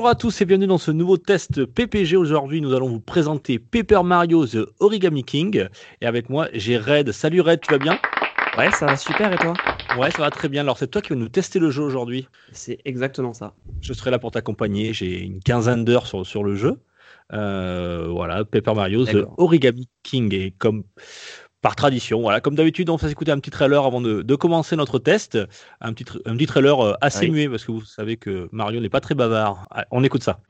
[0.00, 2.16] Bonjour à tous et bienvenue dans ce nouveau test PPG.
[2.16, 5.68] Aujourd'hui, nous allons vous présenter Paper Mario The Origami King.
[6.00, 7.12] Et avec moi, j'ai Red.
[7.12, 7.98] Salut Red, tu vas bien?
[8.56, 9.52] Ouais, ça va super et toi?
[9.98, 10.62] Ouais, ça va très bien.
[10.62, 12.26] Alors, c'est toi qui vas nous tester le jeu aujourd'hui.
[12.50, 13.52] C'est exactement ça.
[13.82, 14.94] Je serai là pour t'accompagner.
[14.94, 16.78] J'ai une quinzaine d'heures sur, sur le jeu.
[17.34, 19.26] Euh, voilà, Paper Mario The.
[19.36, 20.32] Origami King.
[20.32, 20.84] Et comme
[21.62, 24.76] par tradition, voilà, comme d'habitude, on va s'écouter un petit trailer avant de, de commencer
[24.76, 25.38] notre test.
[25.80, 27.30] Un petit, un petit trailer euh, assez Oui.
[27.32, 29.66] muet parce que vous savez que Mario n'est pas très bavard.
[29.70, 30.40] Ah, On écoute ça.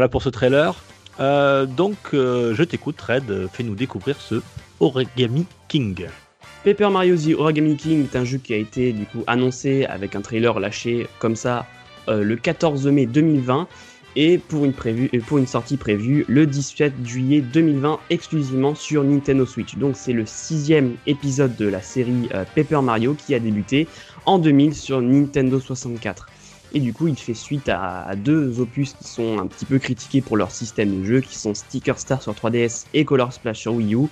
[0.00, 0.74] Voilà pour ce trailer.
[1.20, 3.48] Euh, donc, euh, je t'écoute, Red.
[3.52, 4.36] Fais-nous découvrir ce
[4.80, 6.06] Origami King.
[6.64, 10.16] Paper Mario The Origami King est un jeu qui a été du coup annoncé avec
[10.16, 11.66] un trailer lâché comme ça
[12.08, 13.68] euh, le 14 mai 2020
[14.16, 19.76] et pour une, pour une sortie prévue le 17 juillet 2020 exclusivement sur Nintendo Switch.
[19.76, 23.86] Donc c'est le sixième épisode de la série Paper Mario qui a débuté
[24.24, 26.29] en 2000 sur Nintendo 64.
[26.72, 29.78] Et du coup, il fait suite à, à deux opus qui sont un petit peu
[29.78, 33.58] critiqués pour leur système de jeu, qui sont Sticker Star sur 3DS et Color Splash
[33.60, 34.06] sur Wii U,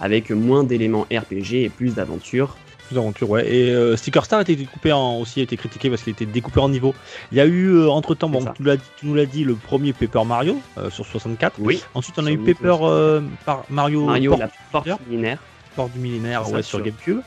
[0.00, 2.56] avec moins d'éléments RPG et plus d'aventures.
[2.86, 3.50] Plus d'aventure, ouais.
[3.50, 6.26] Et euh, Sticker Star a été découpé en, aussi a été critiqué parce qu'il était
[6.26, 6.94] découpé en niveau.
[7.32, 9.92] Il y a eu entre temps, bon, tu, l'as- tu nous l'as dit, le premier
[9.94, 11.56] Paper Mario euh, sur 64.
[11.60, 11.82] Oui.
[11.94, 15.38] Ensuite, on a eu Paper euh, par Mario, Mario, Port, la porte millénaire.
[15.74, 17.20] Port du millénaire ouais, sur sur- GameCube.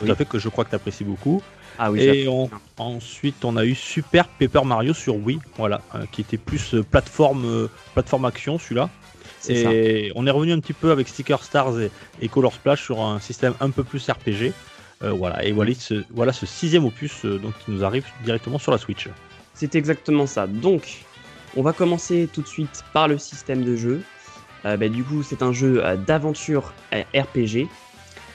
[0.00, 1.40] Tout à fait, que je crois que tu apprécies beaucoup.
[1.84, 2.48] Ah oui, Et on-
[2.78, 6.84] ensuite, on a eu Super Paper Mario sur Wii, voilà, euh, qui était plus euh,
[6.84, 8.88] plateforme, euh, plateforme action, celui-là.
[9.40, 9.52] ça.
[10.14, 11.90] On est revenu un petit peu avec Sticker Stars et,
[12.20, 14.52] et Color Splash sur un système un peu plus RPG.
[15.00, 18.78] Voilà, et voilà ce, voilà ce sixième opus donc, qui nous arrive directement sur la
[18.78, 19.08] Switch.
[19.52, 20.46] C'est exactement ça.
[20.46, 21.02] Donc,
[21.56, 24.02] on va commencer tout de suite par le système de jeu.
[24.62, 27.66] Bah, du coup, c'est un jeu d'aventure RPG.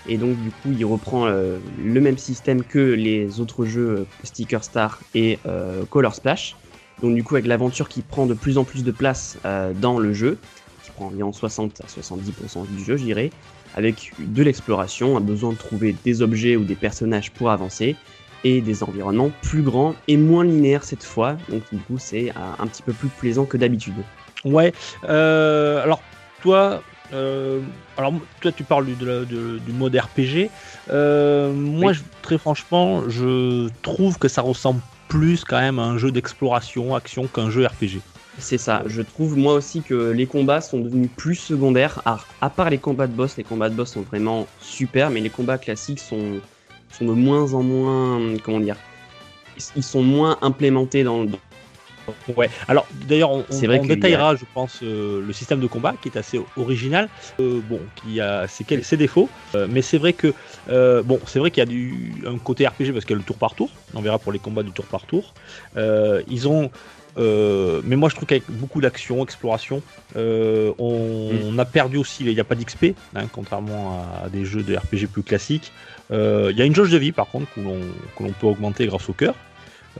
[0.07, 4.05] Et donc, du coup, il reprend euh, le même système que les autres jeux euh,
[4.23, 6.55] Sticker Star et euh, Color Splash.
[7.01, 9.37] Donc, du coup, avec l'aventure qui prend de plus en plus de place
[9.79, 10.39] dans le jeu,
[10.83, 13.29] qui prend environ 60 à 70% du jeu, je
[13.75, 17.95] avec de l'exploration, un besoin de trouver des objets ou des personnages pour avancer,
[18.43, 21.37] et des environnements plus grands et moins linéaires cette fois.
[21.49, 23.93] Donc, du coup, c'est un petit peu plus plaisant que d'habitude.
[24.43, 26.01] Ouais, alors
[26.41, 26.81] toi,
[27.13, 27.59] euh,
[27.97, 30.49] alors toi tu parles du, de la- de- du mode RPG.
[30.89, 31.93] Euh, moi, Oui.
[31.93, 36.95] je- très franchement, je trouve que ça ressemble plus quand même à un jeu d'exploration,
[36.95, 37.99] action qu'un jeu RPG.
[38.39, 38.83] C'est ça.
[38.85, 42.01] Je trouve moi aussi que les combats sont devenus plus secondaires.
[42.05, 45.21] À, à part les combats de boss, les combats de boss sont vraiment super, mais
[45.21, 46.39] les combats classiques sont,
[46.91, 48.19] sont de moins en moins.
[48.43, 48.75] Comment dire
[49.75, 51.29] Ils sont moins implémentés dans le.
[52.35, 52.49] Ouais.
[52.67, 55.33] Alors d'ailleurs, on, C'est on- vrai on qu'il y a- détaillera, je pense, euh, le
[55.33, 57.09] système de combat qui est assez original.
[57.39, 60.33] Euh, bon, qui a ses, défauts, euh, mais c'est vrai que
[60.69, 63.17] euh, bon, c'est vrai qu'il y a du, un côté RPG parce qu'il y a
[63.19, 63.69] le tour par tour.
[63.93, 65.33] On verra pour les combats du tour par tour.
[65.75, 66.71] Euh, ils ont
[67.17, 69.81] euh, mais moi je trouve qu'avec beaucoup d'action, exploration,
[70.15, 74.45] euh, on, on a perdu aussi, il n'y a pas d'XP, hein, contrairement à, des
[74.45, 75.71] jeux de RPG plus classiques.
[76.11, 79.09] Euh, Il y a une jauge de vie par contre que l'on peut augmenter grâce
[79.09, 79.33] au cœur.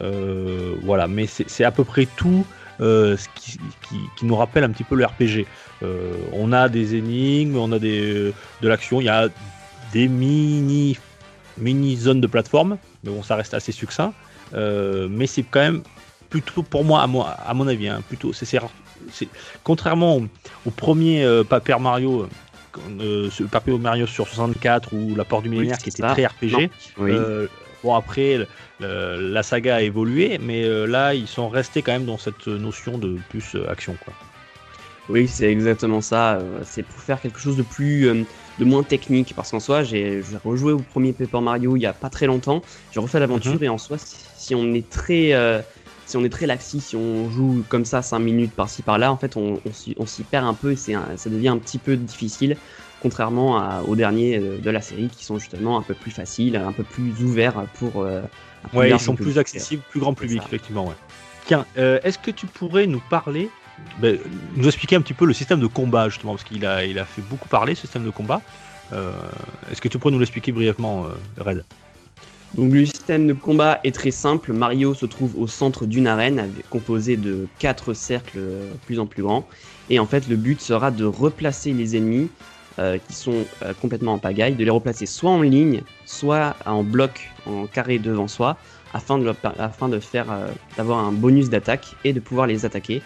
[0.01, 2.45] Euh, voilà, mais c'est à peu près tout
[2.79, 3.57] euh, ce qui,
[3.89, 5.45] qui- qui nous rappelle un petit peu le RPG.
[5.83, 9.29] Euh, on a des énigmes, on a des, de l'action, il y a
[9.93, 10.97] des mini,
[11.57, 14.13] mini zones de plateforme, mais bon, ça reste assez succinct.
[14.53, 15.81] Euh, mais c'est quand même
[16.29, 18.47] plutôt, pour moi, à, moi, à mon avis, hein, plutôt, c'est
[19.63, 20.27] contrairement au,
[20.65, 22.27] au premier Paper Mario,
[23.51, 26.11] Paper Mario sur 64 ou La Porte du Millénaire qui était ça.
[26.13, 26.69] très RPG.
[26.97, 27.11] Oui.
[27.87, 28.37] Bon après,
[28.81, 32.47] le- la saga a évolué, mais euh, là ils sont restés quand même dans cette
[32.47, 34.13] notion de plus euh, action quoi.
[35.07, 36.35] Oui, c'est exactement ça.
[36.35, 38.03] euh, C'est pour faire quelque chose de plus,
[38.59, 39.33] de moins technique.
[39.37, 42.61] Parce qu'en soi, j'ai rejoué au premier Paper Mario il y a pas très longtemps.
[42.91, 43.63] J'ai refait l'aventure Mhm.
[43.63, 45.61] et en soi, si, si on est très, euh,
[46.05, 49.17] si on est très laxi, si on joue comme ça 5 minutes par-ci par-là, en
[49.17, 49.61] fait, on,
[49.97, 52.57] on s'y perd un peu et ça devient un petit peu difficile,
[53.01, 56.55] contrairement à, aux derniers euh, de la série qui sont justement un peu plus faciles,
[56.55, 58.01] un peu plus ouverts pour.
[58.01, 58.21] Euh,
[58.73, 59.33] Ouais, ils sont public.
[59.33, 60.87] plus accessibles, plus grand public, effectivement.
[60.87, 60.95] Ouais.
[61.45, 63.49] Tiens, euh, est-ce que tu pourrais nous parler,
[63.99, 64.17] ben,
[64.57, 67.05] nous expliquer un petit peu le système de combat, justement, parce qu'il a, il a
[67.05, 68.41] fait beaucoup parler, ce système de combat.
[68.91, 69.13] Euh,
[69.71, 71.05] est-ce que tu pourrais nous l'expliquer brièvement,
[71.37, 71.63] Red?
[72.55, 74.51] Donc le système de combat est très simple.
[74.51, 78.39] Mario se trouve au centre d'une arène composée de quatre cercles
[78.85, 79.47] plus en plus grands.
[79.89, 82.29] Et en fait, le but sera de replacer les ennemis
[82.79, 86.83] euh, qui sont euh, complètement en pagaille, de les replacer soit en ligne, soit en
[86.83, 88.57] bloc, en carré devant soi,
[88.93, 90.47] afin de, afin de faire euh,
[90.77, 93.01] d'avoir un bonus d'attaque et de pouvoir les attaquer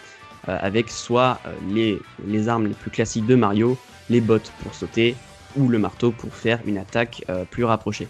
[0.48, 1.38] avec soit
[1.72, 3.78] les, les armes les plus classiques de Mario,
[4.10, 5.14] les bottes pour sauter
[5.54, 8.08] ou le marteau pour faire une attaque plus rapprochée.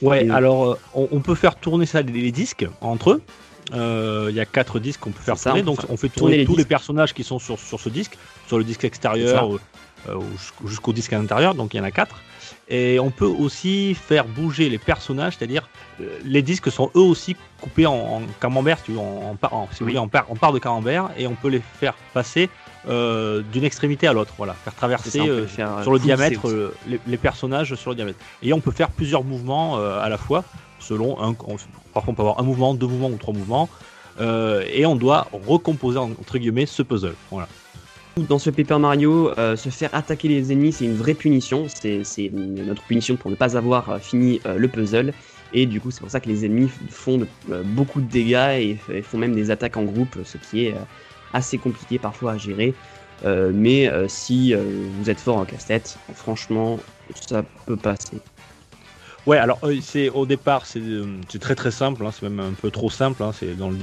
[0.00, 3.22] Ouais, Et- alors on, on peut faire tourner ça les, disques entre eux.
[3.72, 5.96] Euh, Il y a quatre disques qu'on peut faire ça, tourner, on peut donc on
[5.96, 8.16] fait tourner tourner les tous les personnages qui sont sur, sur ce disque,
[8.46, 9.48] sur le disque extérieur
[10.08, 10.18] euh,
[10.66, 12.16] jusqu'au- disque à l'intérieur, donc il y en a quatre.
[12.68, 15.68] Et on peut aussi faire bouger les personnages, c'est-à-dire
[16.00, 19.36] euh, les disques sont eux aussi coupés en, en camembert, si, tu veux, en,
[19.72, 22.48] si vous voulez, en, par- en part de camembert, et on peut les faire passer
[22.88, 26.40] euh, d'une extrémité à l'autre, voilà, faire traverser ça, on euh, faire, sur le diamètre
[26.48, 28.18] euh, les, les personnages sur le diamètre.
[28.42, 30.44] Et on peut faire plusieurs mouvements à la fois,
[30.80, 31.30] selon un.
[31.46, 31.56] on-
[31.92, 33.68] parfois on peut avoir un mouvement, deux mouvements ou trois mouvements.
[34.20, 37.14] et on doit recomposer entre guillemets ce puzzle.
[37.30, 37.48] Voilà.
[38.16, 41.66] Dans ce Paper Mario, euh, se faire attaquer les ennemis, c'est une vraie punition.
[41.68, 45.12] C'est notre punition pour ne pas avoir euh, fini euh, le puzzle.
[45.52, 47.26] Et du coup, c'est pour ça que les ennemis font
[47.64, 50.74] beaucoup de dégâts et, font même des attaques en groupe, ce qui est
[51.32, 52.74] assez compliqué parfois à gérer.
[53.24, 56.80] Mais si vous êtes fort en casse-tête, franchement,
[57.28, 58.18] ça peut passer.
[59.26, 59.60] Ouais, alors
[60.14, 63.56] au départ c'est très très simple, hein, c'est même un peu trop simple, hein, c'est
[63.56, 63.76] dans le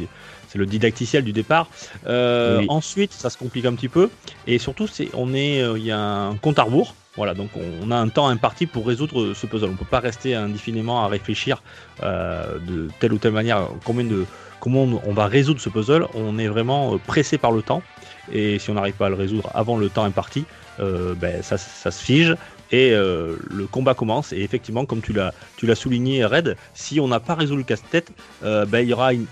[0.52, 1.70] c'est le didacticiel du départ.
[2.08, 2.66] Euh, Oui.
[2.68, 4.10] Ensuite, ça se complique un petit peu
[4.48, 6.96] et surtout c'est on est euh, il y a un compte à rebours.
[7.18, 9.70] Voilà, donc on, a un temps imparti pour résoudre ce puzzle.
[9.70, 11.62] On peut pas rester indéfiniment à réfléchir
[12.04, 14.26] euh, de telle ou telle manière combien de
[14.62, 16.08] comment on, va résoudre ce puzzle?
[16.14, 17.84] On est vraiment pressé par le temps
[18.32, 20.46] et si on n'arrive pas à le résoudre avant le temps imparti,
[20.80, 22.36] ben ça, ça se fige
[22.72, 24.34] et euh, le combat commence.
[24.34, 27.66] Et effectivement, comme tu l'as, tu l'as souligné, Red, si on n'a pas résolu le
[27.66, 28.12] casse-tête,
[28.44, 29.26] euh, ben, il y aura une-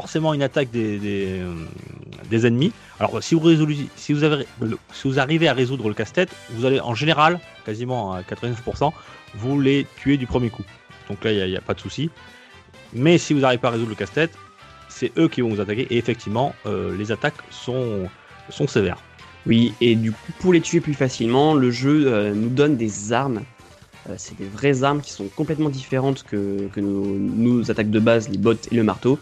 [0.00, 2.70] forcément une attaque des, des, euh, ennemis.
[3.00, 6.28] Alors, si vous, résolus- si, vous avez, le- si vous arrivez à résoudre le casse-tête,
[6.50, 8.92] vous allez en général, quasiment à 99%,
[9.36, 10.64] vous les tuer du premier coup.
[11.08, 12.10] Donc là, il n'y a, pas de souci.
[12.92, 14.32] Mais si vous n'arrivez pas à résoudre le casse-tête,
[14.90, 15.86] c'est eux qui vont vous attaquer.
[15.88, 18.06] Et effectivement, euh, les attaques sont,
[18.50, 18.98] sont sévères.
[19.46, 23.14] Oui, et du coup, pour les tuer plus facilement, le jeu euh, nous donne des
[23.14, 23.44] armes.
[24.10, 27.98] Euh, c'est des vraies armes qui sont complètement différentes que, que nos, nos attaques de
[27.98, 29.18] base, les bottes et le marteau.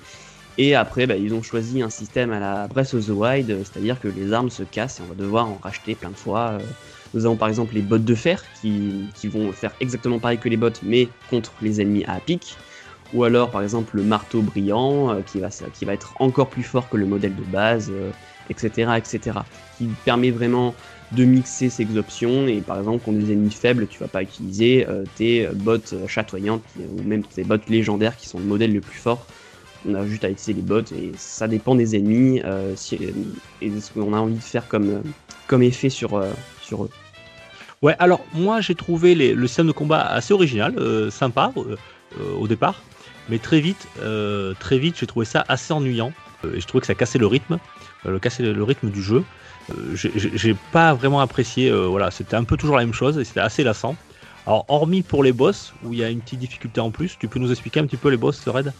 [0.56, 3.62] Et après, bah, ils ont choisi un système à la Breath of the Wild, euh,
[3.64, 6.52] c'est-à-dire que les armes se cassent et on va devoir en racheter plein de fois.
[6.52, 6.58] Euh,
[7.12, 10.56] Nous avons par exemple les bottes de fer qui, vont faire exactement pareil que les
[10.56, 12.56] bottes, mais contre les ennemis à pic.
[13.12, 16.96] Ou alors par exemple le marteau brillant euh, qui, va, être encore plus fort que
[16.96, 17.92] le modèle de base,
[18.48, 19.38] etc., etc.
[19.76, 20.74] Qui permet vraiment
[21.12, 24.86] de mixer ces options et par exemple contre des ennemis faibles, tu vas pas utiliser
[25.16, 29.26] tes bottes chatoyantes ou même tes bottes légendaires qui sont le modèle le plus fort.
[29.86, 32.98] On a juste à utiliser les bottes et ça dépend des ennemis euh, si,
[33.60, 35.00] et de ce qu'on a envie de faire comme, euh,
[35.46, 36.30] comme effet sur, euh,
[36.62, 36.90] sur eux.
[37.82, 40.74] Ouais, alors moi j'ai trouvé le système de combat assez original,
[41.10, 41.52] sympa
[42.40, 42.82] au départ,
[43.28, 43.86] mais très vite,
[44.58, 46.10] très vite j'ai trouvé ça assez ennuyant.
[46.54, 47.58] Et je trouvais que ça cassait le rythme,
[48.06, 49.22] le cassait le rythme du jeu.
[49.92, 51.70] J'ai- pas vraiment apprécié.
[51.70, 53.96] voilà, c'était un peu toujours la même chose et c'était assez lassant.
[54.46, 57.28] Alors hormis pour les boss où il y a une petite difficulté en plus, tu
[57.28, 58.72] peux nous expliquer un petit peu les boss, Red?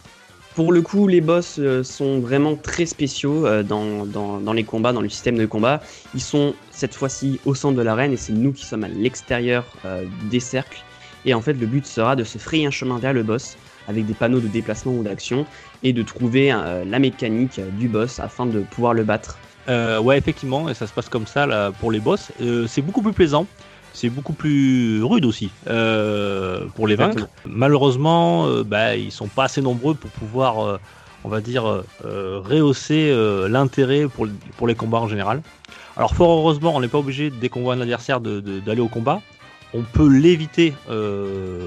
[0.55, 5.01] Pour le coup, les boss euh, sont vraiment très spéciaux euh, dans, les combats, dans
[5.01, 5.81] le système de combat.
[6.13, 9.65] Ils sont cette fois-ci au centre de l'arène et c'est nous qui sommes à l'extérieur
[9.83, 10.81] euh, des cercles.
[11.25, 13.57] Et en fait, le but sera de se frayer un chemin vers le boss
[13.89, 15.45] avec des panneaux de déplacement ou d'action
[15.83, 19.37] et de trouver la mécanique du boss afin de pouvoir le battre.
[19.67, 22.31] Ouais, effectivement, et ça se passe comme ça pour les boss.
[22.67, 23.47] C'est beaucoup plus plaisant,
[23.95, 27.27] c'est beaucoup plus rude aussi euh, pour les vaincre.
[27.45, 30.77] Malheureusement, euh, bah, ils sont pas assez nombreux pour pouvoir, euh,
[31.23, 33.11] on va dire, euh, rehausser
[33.49, 35.41] l'intérêt pour, pour les combats en général.
[35.97, 38.81] Alors, fort heureusement, on n'est pas obligé, dès qu'on voit un adversaire, de- de- d'aller
[38.81, 39.21] au combat.
[39.73, 40.73] On peut l'éviter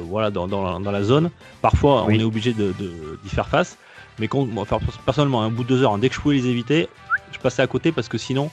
[0.08, 1.30] voilà, dans, dans la- dans la zone.
[1.62, 2.16] Parfois, Oui.
[2.16, 2.72] on est obligé de-
[3.24, 3.76] d'y faire face.
[4.20, 4.66] Mais quand, moi,
[5.06, 6.88] personnellement, un bout de deux heures, hein, dès que je pouvais les éviter,
[7.32, 8.50] je passais à côté parce que sinon,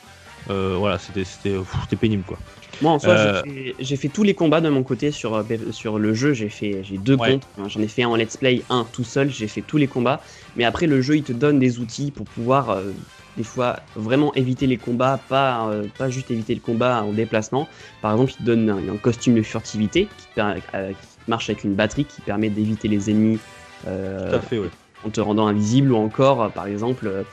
[0.52, 2.38] Euh, voilà, c'était pénible quoi.
[2.82, 3.42] Moi, en soi, Euh,
[3.80, 6.34] j'ai fait- tous les combats de mon côté sur, euh, sur le jeu.
[6.34, 7.34] J'ai fait j'ai deux Ouais.
[7.34, 7.48] comptes.
[7.70, 9.30] J'en ai fait un en let's play, un tout seul.
[9.30, 10.22] J'ai fait tous les combats.
[10.56, 12.92] Mais après, le jeu, il te donne des outils pour pouvoir, euh,
[13.38, 15.20] des fois, vraiment éviter les combats.
[15.30, 17.68] Pas, euh, pas juste éviter le combat en déplacement.
[18.02, 21.74] Par exemple, il te donne un, un costume de furtivité qui, qui marche avec une
[21.76, 23.40] batterie qui permet d'éviter les ennemis.
[23.84, 24.60] Tout à fait,
[25.06, 27.26] en te rendant invisible ou encore, par exemple,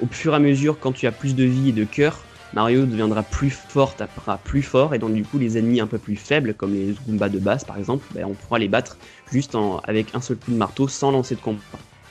[0.00, 2.24] au fur et à mesure, quand tu as plus de vie et de cœur,
[2.56, 5.98] Mario deviendra plus fort, tapera plus fort, et donc du coup, les ennemis un peu
[5.98, 8.96] plus faibles, comme les Goombas de base par exemple, ben, on pourra les battre
[9.30, 11.60] juste en- avec un seul coup de marteau sans lancer de combat.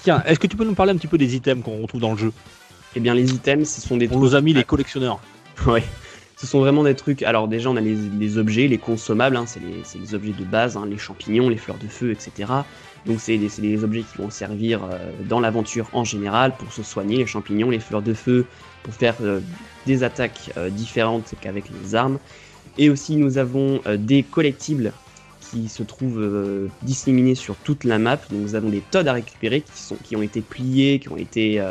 [0.03, 2.11] Tiens, est-ce que tu peux nous parler un petit peu des items qu'on retrouve dans
[2.11, 2.31] le jeu?
[2.95, 5.19] Et bien, les items, ce sont des Pour nos amis les collectionneurs.
[5.65, 5.83] Ouais.
[6.37, 7.23] Ce sont vraiment des trucs.
[7.23, 10.75] Alors, déjà, on a les, les objets, les consommables, hein, c'est les, objets de base,
[10.77, 12.51] hein, les champignons, les fleurs de feu, etc.
[13.05, 14.97] Donc, c'est des, c'est des objets qui vont servir euh,
[15.27, 18.45] dans l'aventure en général pour se soigner, les champignons, les fleurs de feu,
[18.86, 19.39] pour faire euh,
[19.88, 22.20] des attaques euh, différentes qu'avec les armes.
[22.77, 24.94] Et aussi, nous avons euh, des collectibles
[25.42, 28.18] qui se trouvent disséminés sur toute la map.
[28.30, 31.18] Donc, nous avons des toads à récupérer qui, sont, qui ont été pliés, qui ont
[31.18, 31.63] été.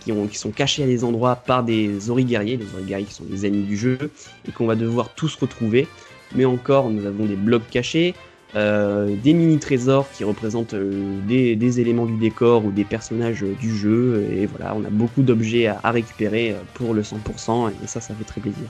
[0.00, 3.24] qui, ont, qui sont cachés à des endroits par des origuerriers, les origuerriers qui sont
[3.28, 3.98] les ennemis du jeu,
[4.46, 5.88] et qu'on va devoir tous retrouver.
[6.34, 8.14] Mais encore, nous avons des blocs cachés,
[8.56, 13.76] euh, des mini-trésors qui représentent euh, des, éléments du décor ou des personnages euh, du
[13.76, 18.14] jeu, et voilà, on a beaucoup d'objets à, récupérer pour le 100%, et ça, ça
[18.14, 18.68] fait très plaisir.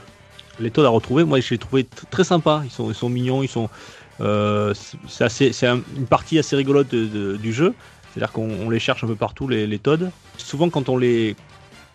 [0.59, 2.63] Les Toads à retrouver, moi je les ai trouvés très sympas.
[2.63, 3.69] Ils sont, mignons, ils sont.
[4.73, 7.73] c'est- une partie assez rigolote du jeu.
[8.13, 9.79] C'est-à-dire qu'on on les cherche un peu partout les, les.
[10.37, 11.35] Souvent quand on les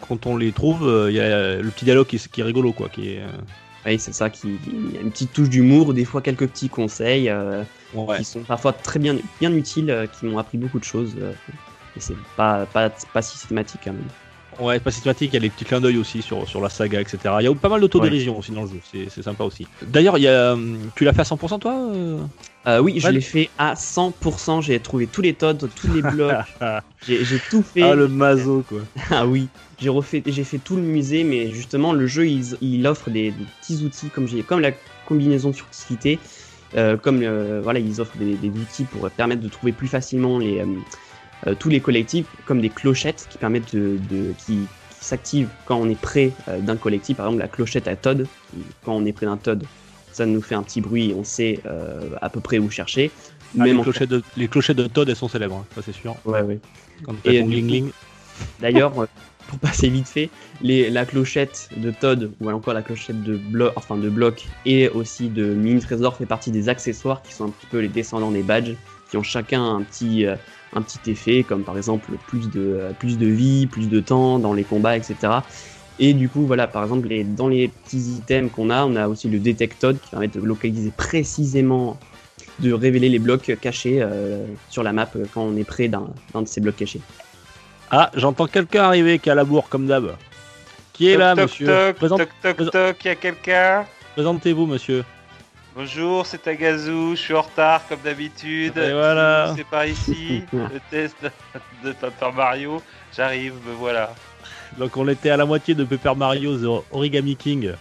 [0.06, 3.16] quand on les trouve, il y a le petit dialogue qui, est- rigolo quoi, qui.
[3.86, 4.48] Oui, c'est ça, qui,
[4.96, 7.62] a une petite touche d'humour, des fois quelques petits conseils, euh,
[7.94, 8.18] ouais.
[8.18, 11.16] qui sont parfois très bien, bien utiles, euh, qui m'ont appris beaucoup de choses.
[11.20, 11.32] euh,
[11.96, 14.04] et c'est pas, pas, pas systématique quand même.
[14.58, 17.00] Ouais, pas systématique, il y a des petits clins d'œil aussi sur, sur la saga,
[17.00, 17.18] etc.
[17.40, 19.66] Il y a pas mal d'autodérision aussi dans le jeu, c'est c'est sympa aussi.
[19.82, 22.18] D'ailleurs, il y a, hum, tu l'as fait à 100% toi euh
[22.66, 24.60] Euh, oui, je l'ai fait à 100%.
[24.60, 26.34] J'ai trouvé tous les toads, tous les blocs.
[27.06, 27.82] j'ai j'ai tout fait.
[27.82, 28.80] Ah, le mazo quoi.
[29.10, 29.48] Ah oui,
[29.80, 33.30] j'ai refait, j'ai fait tout le musée, mais justement le jeu il, il offre des,
[33.30, 34.72] des petits outils comme j'ai, comme la
[35.06, 36.18] combinaison de furtivité,
[36.76, 40.38] euh, comme euh, voilà ils offrent des, des outils pour permettre de trouver plus facilement
[40.38, 40.62] les
[41.46, 44.58] euh, tous les collectifs, comme des clochettes qui permettent de, de- qui,
[44.98, 47.16] qui s'activent quand on est près euh, d'un collectif.
[47.16, 49.64] Par exemple la clochette à Todd, qui- quand on est près d'un Todd,
[50.12, 53.10] ça nous fait un petit bruit, et on sait euh, à peu près où chercher.
[53.58, 56.16] Ah, les, clochettes de, les clochettes de Todd, elles sont célèbres, hein, ça c'est sûr.
[56.24, 56.58] Ouais, ouais.
[57.04, 57.42] Quand Et.
[58.60, 58.92] D'ailleurs,
[59.48, 60.30] pour passer vite fait,
[60.62, 64.88] les, la clochette de Todd ou encore la clochette de bloc, enfin de bloc et
[64.88, 68.30] aussi de mini trésor fait partie des accessoires qui sont un petit peu les descendants
[68.30, 68.74] des badges,
[69.10, 70.24] qui ont chacun un petit
[70.74, 74.38] un petit effet, comme par exemple plus de euh, plus de vie, plus de temps
[74.38, 75.16] dans les combats, etc.
[75.98, 79.06] Et du coup, voilà, par exemple, les, dans les petits items qu'on a, on a
[79.08, 81.98] aussi le Detect Todd qui permet de localiser précisément,
[82.60, 86.08] de révéler les blocs cachés euh, sur la map euh, quand on est près d'un
[86.32, 87.00] d'un de ces blocs cachés.
[87.90, 90.14] Ah, j'entends quelqu'un arriver qui a la bourre comme d'hab.
[90.92, 93.84] Qui est toc, là, toc, monsieur toc, Présente- toc, toc, présente- toc, y a quelqu'un?
[94.14, 95.04] Présentez-vous, monsieur.
[95.76, 98.76] Bonjour, c'est Tagazu, je suis en retard comme d'habitude.
[98.76, 99.54] Et voilà.
[99.56, 101.16] C'est par ici, le test
[101.84, 102.82] de Paper Mario.
[103.16, 104.12] J'arrive, me voilà.
[104.78, 107.72] Donc, on était à la moitié de Paper Mario The Origami King.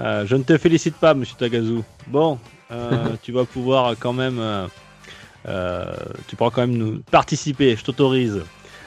[0.00, 1.80] Euh, je ne te félicite pas, monsieur Tagazu.
[2.06, 2.38] Bon,
[2.72, 4.38] euh, tu vas pouvoir quand même.
[4.38, 4.66] euh,
[5.46, 5.84] euh,
[6.26, 8.40] tu pourras quand même nous participer, je t'autorise.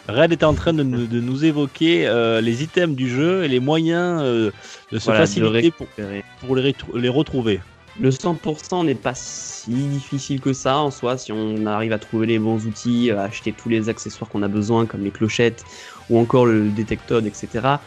[0.09, 3.47] Red était en train de, nous- de nous évoquer euh, les items du jeu et
[3.47, 4.51] les moyens euh,
[4.91, 7.59] de se Voilà, de faciliter pour, les retrouver.
[7.99, 12.27] Le 100% n'est pas si difficile que ça en soi si on arrive à trouver
[12.27, 15.63] les bons outils, à acheter tous les accessoires qu'on a besoin comme les clochettes
[16.09, 17.77] ou encore le détectode, etc.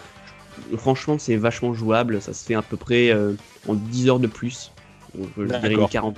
[0.76, 2.20] Franchement, c'est vachement jouable.
[2.20, 3.34] Ça se fait à peu près euh,
[3.68, 4.72] en 10 heures de plus.
[5.14, 5.90] Donc, je dirais une D'accord.
[5.90, 6.16] 40,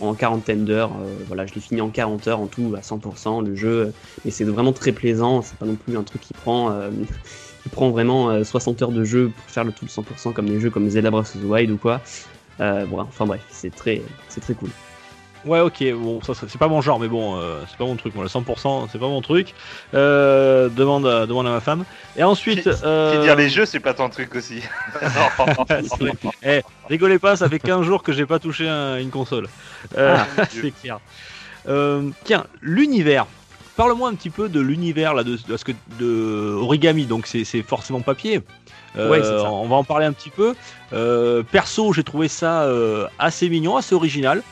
[0.00, 0.92] en quarantaine d'heures.
[0.92, 3.92] euh, voilà, je l'ai fini en 40 heures en tout à 100% le jeu.
[4.24, 5.42] Mais c'est vraiment très plaisant.
[5.42, 6.90] C'est pas non plus un truc qui prend, euh,
[7.62, 10.48] qui prend vraiment euh, 60 heures de jeu pour faire le tout le 100% comme
[10.48, 12.00] des jeux comme Zelda Breath of the Wild ou quoi.
[12.60, 14.70] Euh, voilà, enfin bref, c'est très, c'est très cool.
[15.44, 17.94] Ouais, ok, bon, ça, ça, c'est pas mon genre, mais bon, euh, c'est pas mon
[17.94, 18.14] truc.
[18.16, 19.54] Moi, le 100%, c'est pas mon truc.
[19.94, 21.84] Euh, demande, à, demande à ma femme.
[22.16, 22.66] Et ensuite.
[22.82, 24.60] Euh, dire les jeux, c'est pas ton truc aussi.
[26.42, 29.46] Eh, rigolez pas, ça fait 15 jours que j'ai pas touché un- une console.
[29.96, 30.98] Euh, Ah, c'est clair.
[31.68, 33.26] Euh, tiens, l'univers.
[33.76, 37.04] Parle-moi un petit peu de l'univers là, de, de, parce que de origami.
[37.04, 38.40] Donc c'est c'est forcément papier.
[38.96, 39.50] Euh, Ouais, c'est ça.
[39.50, 40.54] on va en parler un petit peu.
[40.94, 44.42] Euh, perso, j'ai trouvé ça euh, assez mignon, assez original.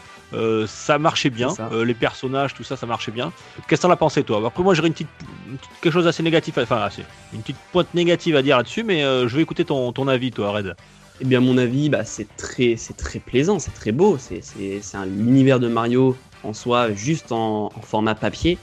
[0.67, 1.51] Ça marchait bien.
[1.51, 1.71] Ça.
[1.85, 3.33] Les personnages, tout ça, ça marchait bien.
[3.69, 4.43] Qu'est-ce que t'en as pensé toi?
[4.45, 5.07] Après, moi, j'aurais une petite,
[5.49, 7.03] une petite- quelque chose d'assez négatif, enfin assez,
[7.33, 10.51] une petite pointe négative à dire là-dessus, mais je vais écouter ton, ton avis, toi,
[10.51, 10.75] Red.
[11.21, 14.19] Eh bien, mon avis, bah, c'est très, c'est très plaisant, c'est très beau.
[14.19, 18.59] C'est, c'est, c'est un l'univers de Mario en soi, juste en, en format papier.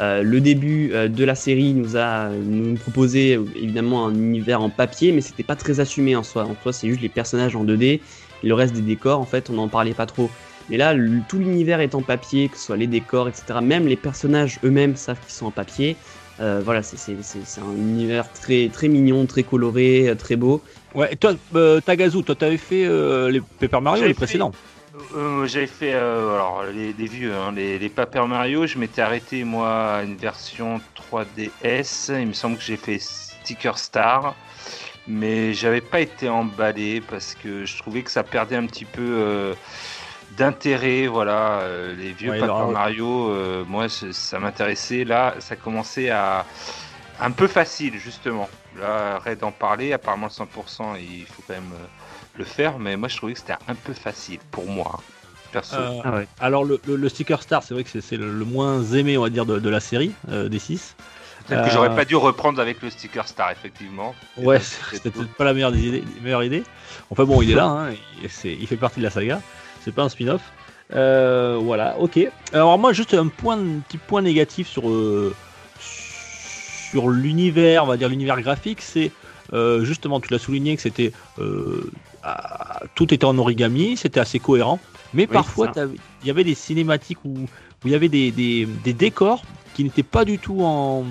[0.00, 4.68] Euh, le début euh, de la série nous a nous proposé évidemment un univers en
[4.68, 6.44] papier, mais c'était pas très assumé en soi.
[6.44, 9.20] En soi, c'est juste les personnages en 2D et le reste des décors.
[9.20, 10.30] En fait, on n'en parlait pas trop.
[10.68, 13.60] Mais là, le- tout l'univers est en papier, que ce soit les décors, etc.
[13.62, 15.96] Même les personnages eux-mêmes savent qu'ils sont en papier.
[16.40, 20.62] Euh, voilà, c'est, c'est, c'est, c'est un univers très, très mignon, très coloré, très beau.
[20.96, 24.50] Ouais, et toi, euh, Tagazu, toi, t'avais fait euh, les Paper Mario, les fait- précédents.
[25.14, 28.66] Euh, J'avais fait euh, alors les, les vieux, hein, les, les Paper Mario.
[28.66, 30.80] Je m'étais arrêté moi à une version
[31.12, 32.20] 3DS.
[32.20, 34.34] Il me semble que j'ai fait Sticker Star,
[35.08, 39.02] mais j'avais pas été emballé parce que je trouvais que ça perdait un petit peu
[39.02, 39.54] euh,
[40.36, 41.06] d'intérêt.
[41.08, 42.70] Voilà, euh, les vieux Ouais, Paper alors.
[42.70, 45.04] Mario, euh, moi ça m'intéressait.
[45.04, 46.46] Là, ça commençait à
[47.20, 48.48] un peu facile justement.
[48.76, 49.92] Là, Red en parlait.
[49.92, 51.86] Apparemment, le 100%, il faut quand même euh,
[52.36, 55.00] le faire, mais moi je trouvais que c'était un peu facile pour moi,
[55.52, 55.76] perso.
[55.76, 56.26] Euh, Ah ouais.
[56.40, 59.16] Alors, le, le- le Sticker Star, c'est vrai que c'est- c'est le, le moins aimé,
[59.18, 60.94] on va dire, de, de la série, euh, des 6.
[61.46, 64.14] Peut-être que euh, j'aurais pas dû reprendre avec le sticker star, effectivement.
[64.38, 66.62] Ouais, C'est c'était peut-être pas la meilleure des idées, meilleure idée.
[67.10, 69.40] Enfin bon, il est là, hein, il, c'est- il fait partie de la saga.
[69.84, 70.40] C'est pas un spin-off.
[70.94, 72.18] Euh, voilà, ok.
[72.52, 75.34] Alors moi, juste un point, un petit point négatif sur euh,
[76.90, 79.10] sur l'univers, on va dire l'univers graphique, c'est
[79.52, 81.90] euh, justement, tu l'as souligné que c'était euh,
[82.94, 84.78] tout était en origami, c'était assez cohérent.
[85.12, 85.66] Mais parfois,
[86.22, 87.48] il y avait des cinématiques où, où
[87.86, 89.42] il y avait des, des- des décors
[89.74, 91.04] qui n'étaient pas du tout en,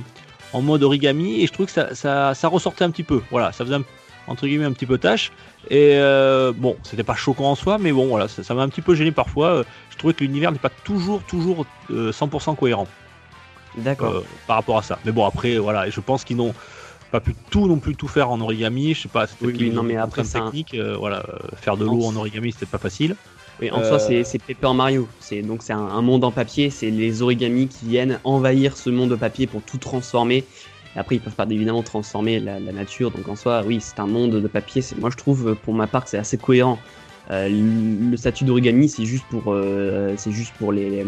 [0.54, 3.22] en mode origami et je trouve que ça, ça, ça ressortait un petit peu.
[3.32, 3.84] Voilà, ça faisait un,
[4.28, 5.32] entre guillemets un petit peu tâche.
[5.70, 8.82] Et euh, bon, c'était pas choquant en soi, mais bon, voilà, ça m'a un petit
[8.82, 9.48] peu gêné parfois.
[9.50, 12.88] Euh, Je trouvais que l'univers n'est pas toujours, toujours euh, 100% cohérent
[13.78, 14.12] D'accord.
[14.14, 15.00] euh, par rapport à ça.
[15.06, 16.54] Mais bon, après, voilà, je pense qu'ils n'ont
[17.14, 18.94] pas pu tout non plus tout faire en origami.
[18.96, 20.74] Je sais pas, c'était Oui, oui, non, mais après, technique.
[20.74, 23.16] euh, voilà, euh, faire de l'eau en origami, c'était pas facile.
[23.62, 25.08] Oui, en Euh, soi, c'est c'est Paper Mario.
[25.20, 26.70] C'est donc c'est un, un monde en papier.
[26.72, 30.44] C'est les origamis qui viennent envahir ce monde de papier pour tout transformer.
[30.96, 33.12] Et après, ils peuvent pas évidemment transformer la, la nature.
[33.12, 34.82] Donc en soi, oui, c'est un monde de papier.
[34.82, 36.80] C'est moi, je trouve, pour ma part, que c'est assez cohérent.
[37.32, 41.06] Euh, le le statut d'origami, c'est juste pour, euh, c'est juste pour les, les,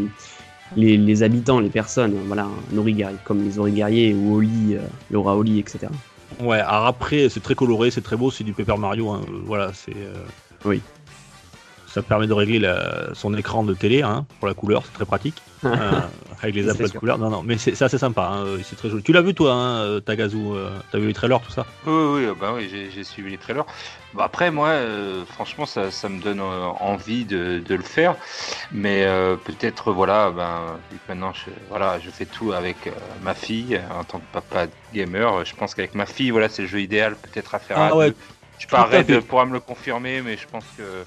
[0.97, 2.15] les habitants, les personnes.
[2.27, 5.87] Voilà, un comme les origariés ou Oli, euh, Laura Oli, etc.
[6.39, 9.09] Ouais, alors après, c'est très coloré, c'est très beau, c'est du Paper Mario.
[9.11, 9.95] hein, euh, Voilà, c'est.
[9.95, 10.13] euh,
[10.65, 10.81] Oui.
[11.87, 15.05] Ça permet de régler la- son écran de télé hein, pour la couleur, c'est très
[15.05, 15.37] pratique.
[15.65, 16.01] euh,
[16.45, 17.17] avec les aplats de couleurs.
[17.19, 19.03] Non, non, mais c'est c'est assez sympa, hein, c'est très joli.
[19.03, 21.65] Tu l'as vu toi, hein, euh, Tagazu euh, T'as vu les trailers, tout ça?
[21.83, 23.65] Oui, oui, oui, bah oui, j'ai- suivi les trailers.
[24.13, 28.17] Bon, après, moi, euh, franchement, ça, ça me donne envie de, de le faire.
[28.71, 32.93] Mais euh, peut-être, voilà, ben, vu que maintenant, je, voilà, je fais tout avec euh,
[33.19, 35.45] ma fille en tant que papa gamer.
[35.45, 37.93] Je pense qu'avec ma fille, voilà, c'est le jeu idéal peut-être à faire Ah à
[37.95, 38.15] ouais, deux.
[38.57, 39.21] Je Red fait.
[39.21, 41.05] pourra me le confirmer, mais je pense que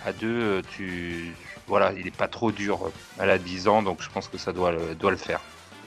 [0.00, 2.78] à deux, tu, voilà, il est pas trop dur.
[3.20, 5.40] Elle a 10 ans, donc je pense que ça doit le, doit le faire.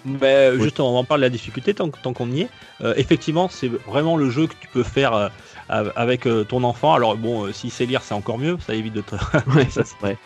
[0.06, 0.62] Mais Oui.
[0.64, 2.50] justement, on en parle de la difficulté tant, tant qu'on y est.
[2.82, 5.28] Euh, effectivement, c'est vraiment le jeu que tu peux faire euh,
[5.70, 6.94] av- avec euh, ton enfant.
[6.94, 9.16] Alors bon, euh, si c'est lire, c'est encore mieux, ça évite de, te-
[9.56, 10.18] Ouais, ça c'est vrai.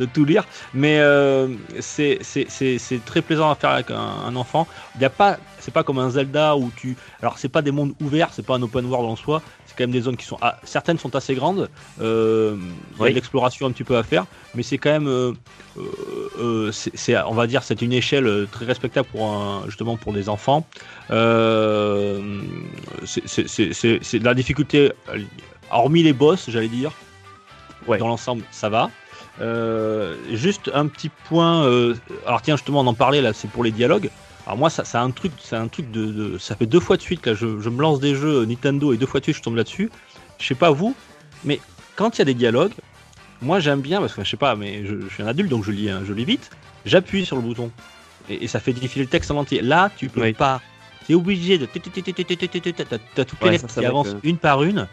[0.00, 0.44] De tout lire.
[0.74, 1.46] Mais euh,
[1.80, 2.18] c'est
[3.06, 4.66] très plaisant à faire avec un, un enfant.
[4.96, 6.96] Il y a pas, c'est pas comme un Zelda où tu.
[7.22, 9.40] Alors c'est pas des mondes ouverts, c'est pas un open world en soi.
[9.66, 10.36] C'est quand même des zones qui sont.
[10.42, 11.68] ah, certaines sont assez grandes.
[12.00, 13.10] Euh, Il y a Oui.
[13.10, 14.24] de l'exploration un petit peu à faire,
[14.56, 15.06] mais c'est quand même.
[15.06, 15.32] euh,
[16.40, 20.28] euh, c'est, on va dire, c'est une échelle très respectable pour un, justement pour des
[20.28, 20.66] enfants.
[23.04, 24.92] C'est, de la difficulté,
[25.70, 26.90] hormis les boss, j'allais dire.
[27.86, 27.98] Ouais.
[27.98, 28.90] Dans l'ensemble, ça va.
[29.40, 31.64] Euh, juste un petit point.
[31.64, 31.94] euh,
[32.26, 34.10] alors tiens, justement, on en parlait là, c'est pour les dialogues.
[34.46, 36.96] Alors moi, ça, c'est un truc, c'est un truc de, de- ça fait deux fois
[36.96, 39.36] de suite là, je, je me lance des jeux Nintendo et deux fois de suite
[39.36, 39.90] je tombe là-dessus.
[40.38, 40.94] Je sais pas vous,
[41.44, 41.60] mais
[41.96, 42.72] quand il y a des dialogues,
[43.42, 45.64] moi j'aime bien parce que je sais pas, mais je, je suis un adulte donc
[45.64, 46.50] je lis, hein, je lis vite.
[46.86, 47.70] J'appuie sur le bouton
[48.28, 49.60] et, et ça fait défiler le texte en entier.
[49.62, 50.32] Là, tu peux Oui.
[50.32, 50.60] pas.
[51.06, 51.66] T'es obligé de.
[51.66, 54.86] T'as toutes les lettres ça, qui avancent une par une.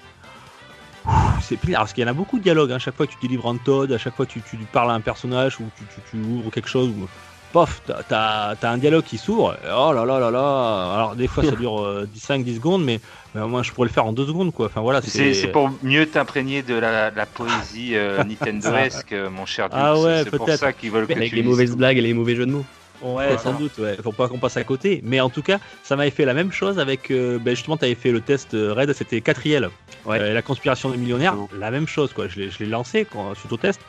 [1.42, 2.72] C'est pénible, parce qu'il y en a beaucoup de dialogues.
[2.72, 2.76] hein.
[2.76, 5.00] À chaque fois, tu délivres un Todd, à chaque fois, tu, tu parles à un
[5.02, 6.90] personnage ou tu, tu- tu ouvres quelque chose.
[6.90, 7.08] Ou...
[7.54, 9.56] Pof, t'as- un dialogue qui s'ouvre.
[9.74, 10.94] Oh là là là là.
[10.96, 13.00] Alors, des fois, ça dure 5-10 secondes, mais,
[13.34, 14.66] mais moi, je pourrais le faire en 2 secondes, quoi.
[14.66, 15.02] Enfin, voilà.
[15.02, 19.70] C'est pour mieux t'imprégner de la, la poésie euh, Nintendo-esque, mon cher.
[19.72, 20.60] Ah ouais, c'est pour peut-être.
[20.60, 22.66] ça qu'ils veulent que Avec tu les mauvaises blagues et les mauvais jeux de mots.
[23.02, 23.38] Ouais, Voilà.
[23.38, 23.96] sans doute, ouais.
[24.04, 25.02] Faut pas qu'on passe à côté.
[25.04, 27.12] Mais en tout cas, ça m'avait fait la même chose avec.
[27.12, 29.70] euh, ben justement, tu avais fait le test euh, Red, c'était Catriel.
[30.06, 30.20] Ouais.
[30.20, 31.60] Euh, la conspiration des millionnaires, Exactement.
[31.62, 32.28] la même chose, quoi.
[32.28, 33.82] Je l'ai je l'ai lancé quand, suite au test.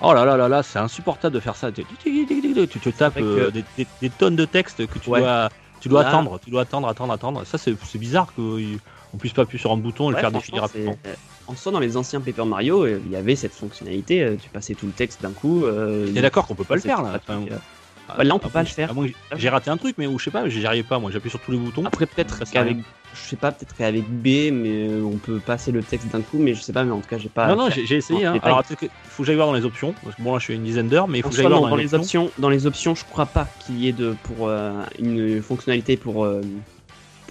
[0.00, 1.70] Oh là là là là, c'est insupportable de faire ça.
[1.72, 5.20] Tu, te tapes euh, des, des- des tonnes de textes que tu Ouais.
[5.20, 5.48] dois.
[5.80, 7.44] tu dois Là- attendre, tu dois attendre, attendre, attendre.
[7.46, 10.96] Ça, c'est bizarre qu'on puisse pas appuyer sur un bouton et le faire défiler rapidement.
[11.06, 11.14] euh,
[11.46, 14.36] En soi, dans les anciens Paper Mario, il y avait cette fonctionnalité.
[14.42, 15.64] Tu passais tout le texte d'un coup.
[15.64, 17.60] euh, T'es d'accord qu'on peut pas le faire là pratique, Enfin,
[18.10, 18.14] euh.
[18.18, 18.94] Bah, là, on peut à pas le faire.
[18.94, 20.98] que j'ai- raté un truc, mais où je sais pas, j'y arrivais pas.
[20.98, 21.84] Moi, j'appuie sur tous les boutons.
[21.84, 22.78] Après, peut-être qu'avec,
[23.14, 26.38] je sais pas, peut-être qu'avec B, mais euh, on peut passer le texte d'un coup,
[26.38, 27.46] mais je sais pas, mais en tout cas, j'ai pas.
[27.48, 28.26] non, non, j'ai essayé.
[28.26, 28.38] Hein.
[28.42, 29.94] Alors, peut-être faut que j'aille voir dans les options.
[30.02, 31.46] Parce que bon, là, je suis une dizaine d'heures, mais il faut En que j'aille
[31.46, 34.48] voir dans les options, dans les options, je crois pas qu'il y ait de pour
[34.48, 36.40] euh, une fonctionnalité pour euh,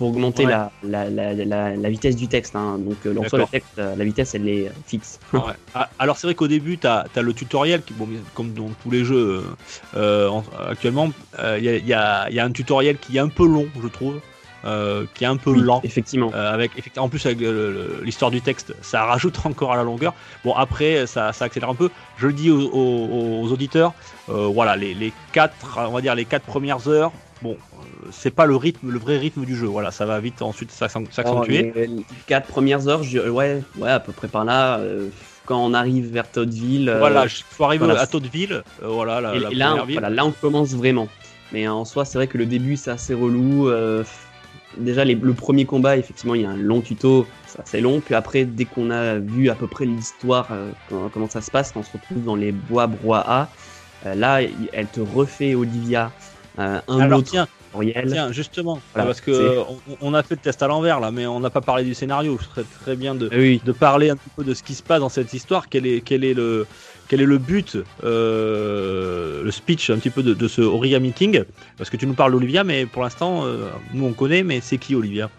[0.04, 0.52] pour augmenter Ouais.
[0.52, 2.58] la, la, la, la, vitesse du texte.
[2.58, 2.78] hein.
[2.78, 5.18] Donc, euh, en soi, le texte, euh, la vitesse, elle est euh, fixe.
[5.32, 5.40] Ouais.
[5.74, 8.92] Ah, Alors c'est vrai qu'au début, tu as, le tutoriel, qui, bon, comme dans tous
[8.92, 9.44] les jeux
[9.96, 11.10] euh, en- actuellement,
[11.58, 13.88] il y, a, y a- y a un tutoriel qui est un peu long, je
[13.88, 14.20] trouve,
[15.14, 15.80] qui est un peu Oui, lent.
[15.86, 16.32] effectivement.
[16.34, 17.40] avec, effectivement, en plus avec
[18.04, 20.14] l'histoire du texte, ça rajoute encore à la longueur.
[20.44, 21.90] Bon après, ça, ça accélère un peu.
[22.18, 23.94] Je le dis aux, aux- aux auditeurs,
[24.28, 27.14] voilà, les, les quatre, on va dire les quatre premières heures.
[27.42, 27.58] Bon,
[28.12, 29.68] c'est pas le rythme, le vrai rythme du jeu.
[29.68, 31.72] Voilà, ça va vite ensuite s'accent- s'accentuer.
[31.76, 31.90] Oh, les,
[32.28, 34.80] quatre premières heures, je- ouais, ouais, à peu près par là.
[34.80, 35.10] euh,
[35.46, 36.88] quand on arrive vers Toddville.
[36.88, 38.02] euh, Voilà, il faut arriver voilà.
[38.02, 38.64] à Toddville.
[38.82, 39.96] euh, voilà, la, et, la et là, on, ville.
[40.00, 41.10] voilà, là, on commence vraiment.
[41.52, 43.70] Mais en soi, c'est vrai que le début, c'est assez relou.
[44.78, 48.00] déjà, les- le premier combat, effectivement, il y a un long tuto, c'est assez long.
[48.00, 51.52] Puis après, dès qu'on a vu à peu près l'histoire, euh, comment, comment ça se
[51.52, 53.50] passe, quand on se retrouve dans les bois brouhaha,
[54.06, 56.12] euh, là, elle te refait, Olivia,
[56.60, 58.10] euh, un Alors autre tiens, tutoriel.
[58.12, 59.62] Tiens, justement, Voilà, parce que euh,
[60.02, 61.94] on, on a fait le test à l'envers là, mais on n'a pas parlé du
[61.94, 62.38] scénario.
[62.40, 64.84] Ce serait très bien de, oui, de parler un petit peu de ce qui se
[64.84, 65.70] passe dans cette histoire.
[65.70, 66.66] Quel est, quel est le,
[67.08, 71.44] quel est le but, euh, le speech un petit peu de, de ce Origami King
[71.78, 74.78] Parce que tu nous parles d'Olivia, mais pour l'instant, euh, nous on connaît, mais c'est
[74.78, 75.30] qui Olivia?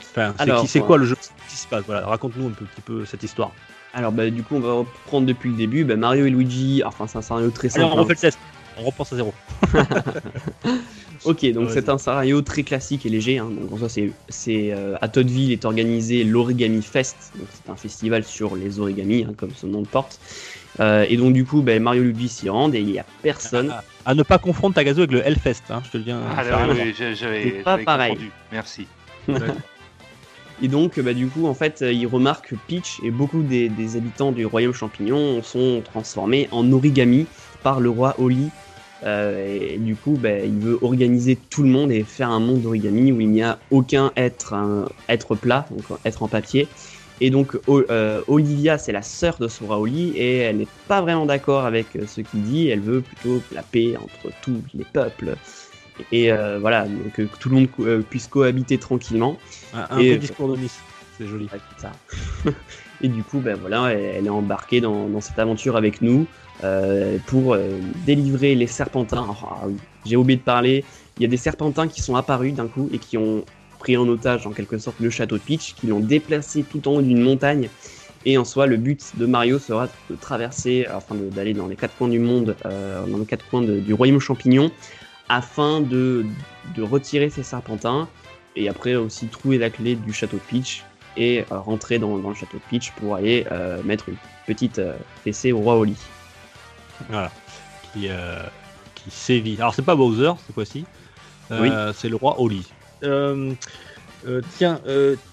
[0.00, 0.86] Enfin, c'est Alors, qui, c'est ouais.
[0.86, 1.16] quoi le jeu
[1.48, 1.84] qui se passe?
[1.86, 3.52] Voilà, raconte-nous un petit peu cette histoire.
[3.94, 5.84] alors bah, du coup, on va reprendre depuis le début.
[5.84, 7.86] Bah, Mario et Luigi, enfin, c'est un scénario très simple.
[7.86, 8.00] on hein.
[8.00, 8.38] refait le test.
[8.78, 9.34] On repense à zéro.
[11.24, 13.38] Ok, donc c'est un scénario très classique et léger.
[13.38, 13.48] hein.
[13.50, 17.32] Donc en soi, c'est, c'est euh, à Toddville est organisé l'Origami Fest.
[17.36, 20.18] Donc c'est un festival sur les origamis, hein, comme son nom le porte.
[20.78, 23.70] Euh, et donc du coup, ben, Mario Luigi s'y rendent et il y a personne.
[23.70, 26.10] À, à ne pas confondre Tagazo avec le Hellfest, hein, je te le dis.
[26.10, 28.12] hein, Ah, oui, j'avais pas pareil.
[28.14, 28.30] confondu.
[28.50, 28.86] Merci.
[30.62, 33.70] Et donc, bah, du coup, en fait, euh, il remarque que Peach et beaucoup des,
[33.70, 37.26] des habitants du royaume champignon sont transformés en origami
[37.62, 38.48] par le roi Oli.
[39.04, 42.60] Euh, et, du coup, bah, il veut organiser tout le monde et faire un monde
[42.62, 46.70] d'origami où il n'y a aucun être, un être plat, donc être en papier.
[47.20, 50.68] Et donc, O- euh, Olivia, c'est la sœur de ce roi Oli et elle n'est
[50.88, 52.68] pas vraiment d'accord avec euh, ce qu'il dit.
[52.68, 55.36] Elle veut plutôt la paix entre tous les peuples.
[56.12, 59.40] Et euh, voilà, donc, que tout le monde euh, puisse cohabiter tranquillement.
[59.72, 61.48] Un, un Et- vrai discours de Miss, c'est joli.
[61.52, 61.92] Ouais, c'est ça.
[63.00, 66.28] et du coup, ben voilà, elle, elle est embarquée dans, dans cette aventure avec nous
[66.62, 69.26] euh, pour euh, délivrer les serpentins.
[69.42, 70.84] Ah oui, j'ai oublié de parler.
[71.18, 73.44] Il y a des serpentins qui sont apparus d'un coup et qui ont
[73.78, 76.96] pris en otage en quelque sorte le château de Peach, qui l'ont déplacé tout en
[76.96, 77.70] haut d'une montagne.
[78.26, 81.96] Et en soi, le but de Mario sera de traverser, enfin d'aller dans les quatre
[81.96, 84.70] coins du monde, euh, dans les quatre coins du royaume champignon,
[85.30, 86.26] afin de,
[86.76, 88.06] de retirer ces serpentins
[88.54, 90.84] et après aussi trouver la clé du château de Peach
[91.16, 93.46] et rentrer dans, le château de Peach pour aller
[93.84, 94.80] mettre une petite
[95.24, 95.96] fessée au roi Oli.
[97.08, 97.30] Voilà.
[97.92, 98.42] Qui, euh,
[98.94, 99.56] qui sévit.
[99.58, 100.84] Alors, c'est pas Bowser cette fois-ci.
[101.50, 102.66] Euh, C'est le roi Oli.
[103.02, 103.54] Euh,
[104.56, 104.80] tiens,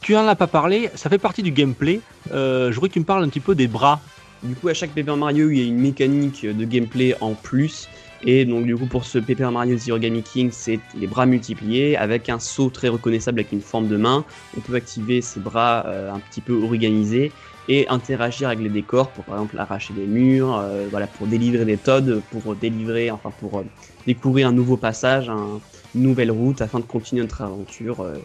[0.01, 0.89] tu en as pas parlé.
[0.95, 1.99] Ça fait partie du gameplay.
[2.31, 3.99] Je voudrais que tu me parles un petit peu des bras.
[4.43, 7.89] Du coup, à chaque Paper Mario, il y a une mécanique de gameplay en plus.
[8.23, 11.97] Et donc, du coup, pour ce Paper Mario The Origami King, c'est les bras multipliés
[11.97, 14.25] avec un saut très reconnaissable avec une forme de main.
[14.57, 17.31] On peut activer ces bras euh, un petit peu organisés
[17.69, 21.65] et interagir avec les décors pour, par exemple, arracher des murs, euh, voilà, pour délivrer
[21.65, 23.63] des Toads, pour délivrer, enfin, pour euh,
[24.05, 25.59] découvrir un nouveau passage, un-
[25.95, 28.01] une nouvelle route afin de continuer notre aventure.
[28.01, 28.17] euh,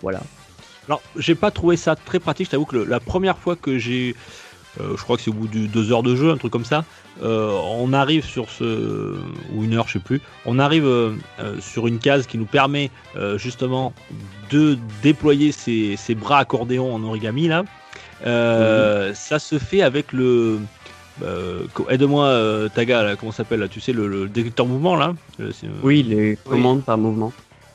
[0.00, 0.20] voilà.
[0.88, 2.46] Alors, j'ai pas trouvé ça très pratique.
[2.46, 4.16] Je t'avoue que la première fois que j'ai,
[4.80, 6.64] euh, je crois que c'est au bout de deux heures de jeu, un truc comme
[6.64, 6.84] ça,
[7.20, 9.14] on arrive sur ce
[9.54, 10.20] ou une heure, je sais plus.
[10.46, 10.88] On arrive
[11.60, 12.90] sur une case qui nous permet
[13.36, 13.92] justement
[14.50, 17.64] de déployer ces, ces bras accordéons en origami là.
[18.26, 20.60] Euh, Ça se fait avec le
[21.22, 25.14] euh, Aide-moi, euh, Taga, là, comment ça s'appelle Tu sais, le, le détecteur mouvement là
[25.40, 25.50] Euh,
[25.82, 27.32] Oui, les commandes par mouvement.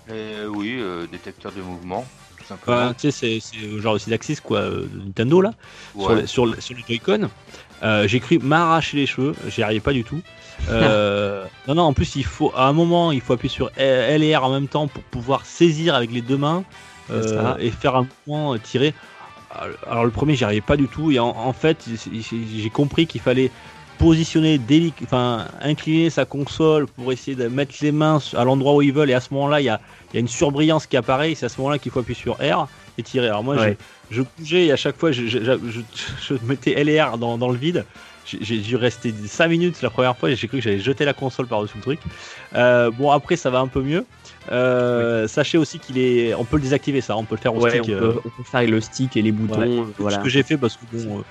[0.10, 2.06] Euh, oui, euh, détecteur de mouvement,
[2.40, 2.78] tout simplement.
[2.78, 5.54] Enfin, tu sais, c'est- genre le Sidaxis quoi, de Nintendo là.
[6.00, 6.26] sur, Ouais.
[6.28, 7.30] sur, le- sur le Joy-Con.
[7.84, 10.20] Euh, j'ai cru m'arracher les cheveux, j'y arrivais pas du tout.
[10.70, 14.24] Euh, non, non, en plus, il faut, à un moment, il faut appuyer sur L
[14.24, 16.64] et R en même temps pour pouvoir saisir avec les deux mains
[17.12, 18.94] euh, et faire un mouvement tiré.
[19.90, 21.12] Alors, le premier, j'y arrivais pas du tout.
[21.12, 23.52] Et en, en fait, j'ai compris qu'il fallait
[23.98, 24.60] positionner,
[25.04, 29.10] enfin, incliner sa console pour essayer de mettre les mains à l'endroit où ils veulent.
[29.10, 29.80] Et à ce moment-là, il y a,
[30.12, 31.32] il y a une surbrillance qui apparaît.
[31.32, 32.68] et C'est à ce moment-là qu'il faut appuyer sur R
[32.98, 33.28] et tirer.
[33.28, 33.78] Alors moi, Ouais.
[34.12, 35.24] je, je bougeais et à chaque fois, je,
[36.44, 37.86] mettais L et R dans, dans le vide.
[38.26, 41.06] J'ai- J'ai dû rester 5 minutes la première fois et j'ai cru que j'allais jeter
[41.06, 42.00] la console par-dessus le truc.
[42.56, 44.06] Euh, bon, après, ça va un peu mieux.
[44.52, 46.34] Euh, Sachez aussi qu'il est.
[46.36, 47.16] On peut le désactiver, ça.
[47.18, 47.90] On peut le faire au Ouais, stick.
[47.90, 49.60] euh, peut, on peut faire avec le stick et les boutons.
[49.60, 49.80] Ouais.
[49.80, 50.18] euh, Voilà.
[50.18, 51.22] Ce que j'ai fait parce que bon, euh,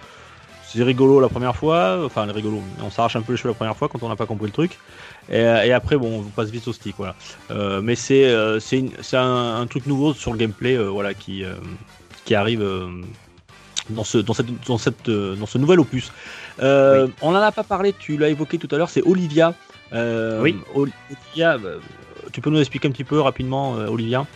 [0.68, 3.76] c'est rigolo la première fois, enfin rigolo, on s'arrache un peu les cheveux la première
[3.76, 4.72] fois quand on n'a pas compris le truc.
[5.30, 7.14] Et, euh, et après bon, on passe vite au stick, voilà.
[7.50, 8.82] Euh, mais c'est euh, c'est
[9.16, 11.54] un, un truc nouveau sur le gameplay, euh, voilà, qui euh,
[12.24, 12.88] qui arrive euh,
[13.90, 16.12] dans ce dans cette dans cette euh, dans ce nouvel opus.
[16.60, 19.54] Euh, On n'en a pas parlé, tu l'as évoqué tout à l'heure, c'est Olivia.
[19.92, 20.56] Euh, Oui.
[20.74, 21.78] Olivia, euh,
[22.36, 24.26] tu peux nous expliquer un petit peu rapidement, euh, Olivia?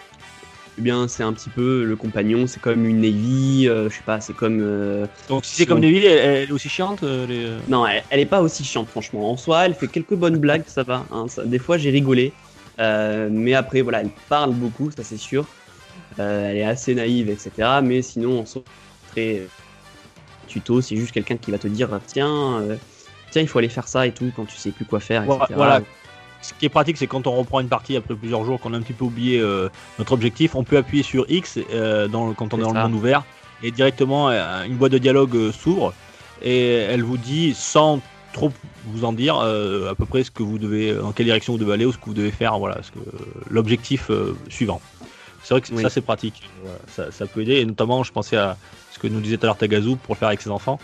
[0.78, 4.02] Eh bien, c'est un petit peu le compagnon, c'est comme une Navy, euh, je sais
[4.02, 4.58] pas, c'est comme.
[4.62, 7.02] euh, Donc si c'est comme Neville, elle, elle est aussi chiante.
[7.02, 9.30] euh, les, Non, elle, elle est pas aussi chiante, franchement.
[9.30, 11.04] En soi, elle fait quelques bonnes blagues, ça va.
[11.10, 12.32] hein, ça- des fois, j'ai rigolé.
[12.78, 15.44] Mais après, voilà, elle parle beaucoup, ça c'est sûr.
[16.16, 17.82] Elle est assez naïve, etc.
[17.82, 18.62] Mais sinon, en soi,
[19.12, 19.42] très
[20.46, 22.76] tuto, c'est juste quelqu'un qui va te dire tiens, euh,
[23.30, 25.44] tiens, il faut aller faire ça et tout quand tu sais plus quoi faire, etc.
[25.54, 25.82] Voilà.
[26.42, 28.76] Ce qui est pratique, c'est quand on reprend une partie après plusieurs jours, qu'on a
[28.76, 32.54] un petit peu oublié euh, notre objectif, on peut appuyer sur X euh, dans quand
[32.54, 32.82] on est dans ça.
[32.82, 33.24] le monde ouvert
[33.62, 35.92] et directement euh, une boîte de dialogue s'ouvre
[36.42, 38.00] et elle vous dit sans
[38.32, 38.50] trop
[38.86, 41.74] vous en dire à peu près ce que vous devez, dans quelle direction vous devez
[41.74, 42.78] aller ou ce que vous devez faire, voilà,
[43.50, 44.10] l'objectif
[44.48, 44.80] suivant.
[45.42, 45.82] C'est vrai que Oui.
[45.82, 48.56] ça c'est pratique, Voilà, ça, ça peut aider et notamment je pensais à
[48.92, 50.78] ce que nous disait tout à l'heure Tagazu pour le faire avec ses enfants.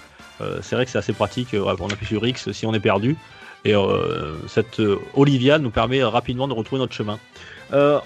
[0.61, 3.17] C'est vrai que c'est assez pratique, on appuie sur X si on est perdu.
[3.65, 7.19] Et euh, cette euh, Olivia nous permet euh, rapidement de retrouver notre chemin.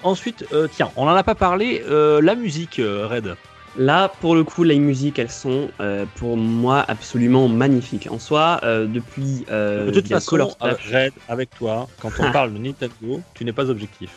[0.03, 3.35] Ensuite, tiens, on n'en a pas parlé, la musique, Red.
[3.77, 8.07] Là, pour le coup, les musiques, elles sont euh, pour moi absolument magnifiques.
[8.11, 10.57] En soi, euh, depuis euh, de toute façon, Color
[10.91, 14.11] Red, avec toi, quand on parle de Nintendo, tu n'es pas objectif.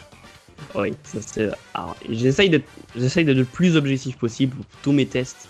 [0.75, 1.51] Oui, ça c'est.
[1.73, 5.49] Alors, j'essaye d'être, j'essaye d'être le plus objectif possible pour tous mes tests.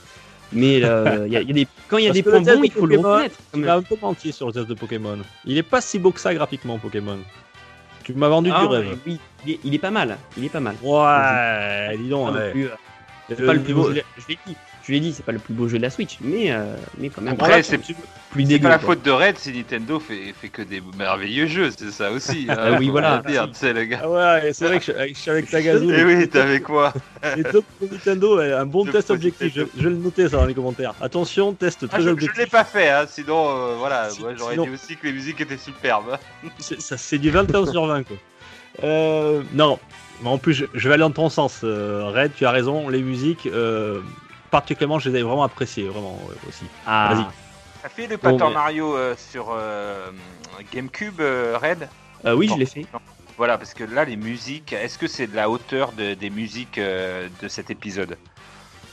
[0.54, 1.66] Mais euh, y a- y a des...
[1.88, 3.36] quand il y a Parce des points bons, de il faut le reconnaître.
[3.52, 5.18] Tu m'as un peu menti sur le test de Pokémon.
[5.44, 7.18] Il est pas si beau que ça graphiquement, Pokémon.
[8.04, 8.98] Tu m'as vendu Ah, du rêve.
[9.06, 10.16] Oui, il est, il est pas mal.
[10.36, 10.76] Il est pas mal.
[10.82, 12.34] Ouais, dis Pas donc.
[12.34, 12.50] ouais.
[12.52, 13.94] plus, euh, pas le plus beau Je
[14.28, 14.56] l'ai dit.
[14.86, 17.08] Je l'ai dit, c'est pas le plus beau jeu de la Switch, mais euh, mais
[17.08, 17.32] quand même.
[17.34, 17.94] Après, Voilà, c'est- plus
[18.42, 18.64] C'est dégueu.
[18.64, 18.88] pas la quoi.
[18.94, 22.46] faute de Red si Nintendo fait, fait que des merveilleux jeux, c'est ça aussi.
[22.50, 23.22] hein, Ah oui, voilà.
[23.26, 24.00] Dire, tu sais, le gars.
[24.02, 25.90] Ah ouais, c'est vrai que je, je suis avec Tagazu.
[25.94, 26.92] Et oui, t'avais quoi
[27.36, 29.52] Les top pour Nintendo, un bon test objectif.
[29.54, 30.94] Je, je vais le noter ça dans les commentaires.
[31.00, 32.38] Attention, test ah, très Je, je objectif.
[32.38, 35.12] l'ai pas fait, hein, sinon, euh, voilà, Si- moi j'aurais sinon- dit aussi que les
[35.14, 36.18] musiques étaient superbes.
[36.58, 38.16] C'est ça, c'est du 21 sur 20 quoi.
[38.82, 39.78] Euh, non,
[40.22, 41.60] mais en plus je, je vais aller dans ton sens.
[41.64, 42.88] euh, Red, tu as raison.
[42.88, 44.00] Les musiques, euh,
[44.58, 46.64] particulièrement, je les ai vraiment appréciées, vraiment ouais, aussi.
[46.86, 47.24] Ah, Vas-y.
[47.82, 50.10] T'as fait le Bon, Paper mais- Mario euh, sur euh,
[50.72, 51.88] GameCube, euh, Red?
[52.24, 52.54] Euh, oui, Bon.
[52.54, 52.86] je l'ai fait.
[53.36, 56.78] Voilà, parce que là, les musiques, est-ce que c'est de la hauteur de- des musiques
[56.78, 58.16] euh, de cet épisode?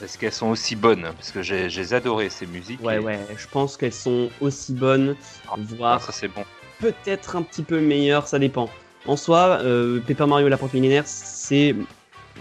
[0.04, 1.04] Est-ce qu'elles sont aussi bonnes?
[1.16, 2.82] Parce que j'ai j'ai adoré ces musiques.
[2.84, 3.20] Ouais, et- ouais.
[3.38, 5.16] Je pense qu'elles sont aussi bonnes,
[5.48, 6.44] Ah, voire ça c'est bon.
[6.80, 8.68] peut-être un petit peu meilleures, ça dépend.
[9.06, 11.76] En soi, euh, Paper Mario la porte millénaire, c'est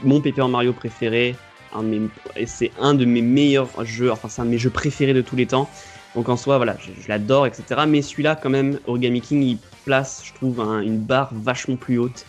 [0.03, 1.37] mon Paper Mario préféré.
[1.73, 4.59] Un de mes- et c'est un de mes meilleurs jeux, enfin c'est un de mes
[4.59, 5.71] jeux préférés de tous les temps.
[6.17, 7.83] Donc en soi, voilà, je, je l'adore, etc.
[7.87, 11.99] Mais celui-là, quand même, Origami King, il place, je trouve, un- une barre vachement plus
[11.99, 12.27] haute.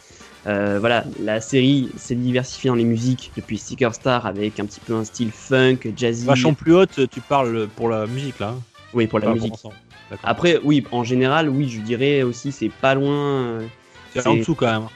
[0.47, 4.79] Euh, voilà, la série s'est diversifiée dans les musiques depuis Sticker Star avec un petit
[4.79, 6.25] peu un style funk, jazzy.
[6.25, 8.49] Vachement plus haute, tu parles pour la musique là.
[8.49, 8.61] hein,
[8.93, 9.53] Oui, pour la pas musique.
[10.23, 13.15] Après, oui, en général, oui, je dirais aussi, c'est pas loin.
[13.15, 13.67] euh,
[14.13, 14.87] c'est en dessous quand même.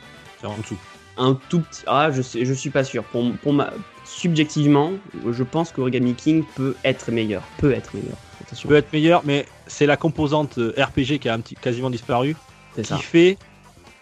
[0.41, 0.77] C'est en dessous.
[1.17, 1.83] un tout petit.
[1.87, 3.03] Ah, je sais, je suis pas sûr.
[3.05, 3.71] Pour, pour ma,
[4.05, 4.93] subjectivement,
[5.29, 7.43] je pense qu'Origami King peut être meilleur.
[7.57, 8.17] Peut être meilleur.
[8.41, 8.69] Attention.
[8.69, 12.35] Peut être meilleur, mais c'est la composante euh, RPG qui a un petit, quasiment disparu,
[12.75, 12.97] C'est qui ça.
[12.97, 13.37] fait,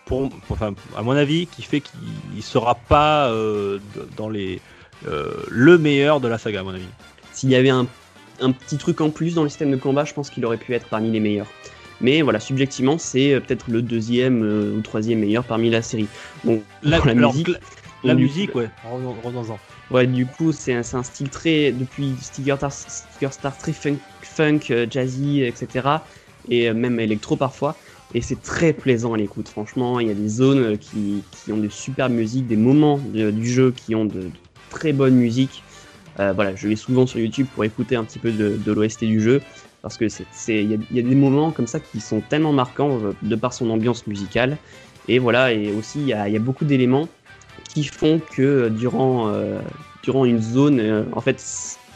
[0.05, 3.79] pour, enfin, à mon avis, qui fait qu'il sera pas euh,
[4.17, 4.59] dans les
[5.07, 6.83] euh, le meilleur de la saga, à mon avis.
[7.31, 7.87] S'il y avait un,
[8.41, 10.73] un petit truc en plus dans le système de combat, je pense qu'il aurait pu
[10.73, 11.47] être parmi les meilleurs.
[12.01, 16.07] Mais voilà, subjectivement, c'est peut-être le deuxième euh, ou troisième meilleur parmi la série.
[16.43, 17.49] Bon, La, musique.
[18.03, 18.69] la- musique, ouais.
[18.91, 19.59] revenons- Revenons-en.
[20.01, 21.71] Du coup, c'est un, style très.
[21.71, 25.87] Depuis Sticker Star, très funk, funk, euh, jazzy, etc.
[26.49, 27.75] Et euh, même électro parfois.
[28.15, 29.99] Et c'est très plaisant à l'écoute, franchement.
[29.99, 33.71] Il y a des zones euh, qui, ont de superbes musiques, des moments du jeu
[33.71, 34.31] qui ont de,
[34.71, 35.61] très bonnes musiques.
[36.17, 39.41] Voilà, je vais souvent sur YouTube pour écouter un petit peu de, l'OST du jeu.
[39.83, 43.35] Parce que c'est, il y, a, des moments comme ça qui sont tellement marquants de
[43.35, 44.57] par son ambiance musicale.
[45.07, 47.07] Et voilà, et aussi il y a beaucoup d'éléments
[47.73, 49.61] qui font que euh, durant, euh,
[50.01, 51.43] durant une zone, euh, en fait,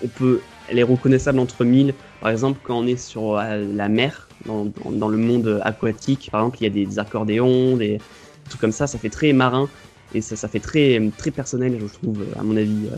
[0.01, 1.97] on peut elle est reconnaissable entre mille.
[2.19, 6.41] Par exemple, quand on est sur la mer, dans, dans- dans le monde aquatique, par
[6.41, 8.03] exemple, il y a des, des accordéons, des
[8.49, 9.71] trucs comme ça, ça fait très marin
[10.11, 12.89] et ça, ça fait très, très personnel, je trouve, à mon avis.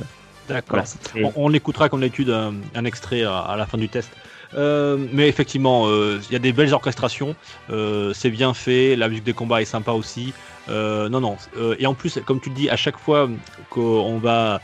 [0.50, 0.84] D'accord.
[1.14, 4.10] Voilà, On, on écoutera comme d'habitude un, un extrait à, à la fin du test.
[4.56, 7.36] Euh, mais effectivement, euh, il y a des belles orchestrations,
[7.70, 10.34] euh, c'est bien fait, la musique des combats est sympa aussi.
[10.68, 11.36] Non, non.
[11.80, 13.28] et en plus, comme tu le dis, à chaque fois
[13.72, 14.62] qu'on va,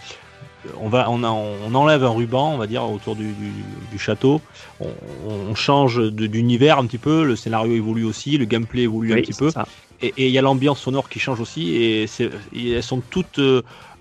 [0.79, 3.97] on va, on, a- on enlève un ruban, on va dire, autour du, du- du
[3.99, 4.39] château,
[4.79, 4.89] on,
[5.49, 9.33] on change d'univers un petit peu, le scénario évolue aussi, le gameplay évolue un petit
[9.33, 9.49] peu.
[9.49, 9.65] ça.
[10.01, 12.05] Et il y a l'ambiance sonore qui change aussi, et
[12.53, 13.39] elles sont toutes,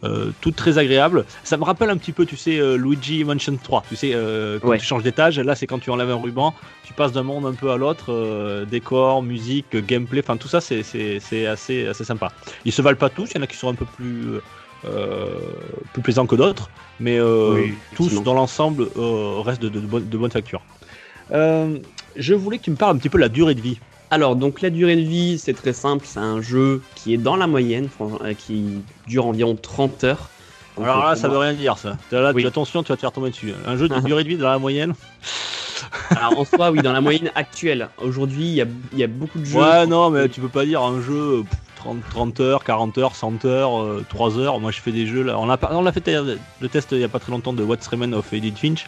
[0.05, 1.25] euh, toutes très agréables.
[1.43, 3.83] Ça me rappelle un petit peu, tu sais, euh, Luigi Mansion 3.
[3.88, 4.79] Tu sais, euh, quand Ouais.
[4.79, 7.55] tu changes d'étage, là c'est quand tu enlèves un ruban, tu passes d'un monde un
[7.55, 12.05] peu à l'autre, euh, décor, musique, gameplay, enfin tout ça c'est- c'est c'est assez, assez
[12.05, 12.29] sympa.
[12.64, 14.40] Ils se valent pas tous, il y en a qui sont un peu plus,
[15.93, 16.69] plus plaisants que d'autres,
[17.01, 18.88] mais Oui, tous dans l'ensemble
[19.45, 20.61] restent de, de, de bonne, de bonne facture.
[21.33, 23.81] Je voulais que tu me parles un petit peu de la durée de vie.
[24.11, 27.37] Alors, donc la durée de vie, c'est très simple, c'est un jeu qui est dans
[27.37, 28.64] la moyenne, euh, qui
[29.07, 30.29] dure environ 30 heures.
[30.77, 31.97] Donc, Alors euh, là, ça veut rien dire ça.
[32.12, 32.43] Là, Oui.
[32.43, 33.53] tu- attention, tu vas te faire tomber dessus.
[33.67, 34.95] Un jeu de durée de vie dans la moyenne.
[36.11, 37.88] Alors, en soi, oui, dans la moyenne actuelle.
[38.03, 39.59] Aujourd'hui, il y a, il y a beaucoup de jeux.
[39.61, 42.99] Ouais, non, mais tu peux pas dire un jeu euh, pff, 30, 30 heures, 40
[42.99, 44.61] heures, 100 heures, euh, 3 heures.
[44.61, 45.38] Moi, je fais des jeux là.
[45.38, 47.62] On a, on a fait euh, le test il y a pas très longtemps de
[47.62, 48.87] What's Remain of Edith Finch.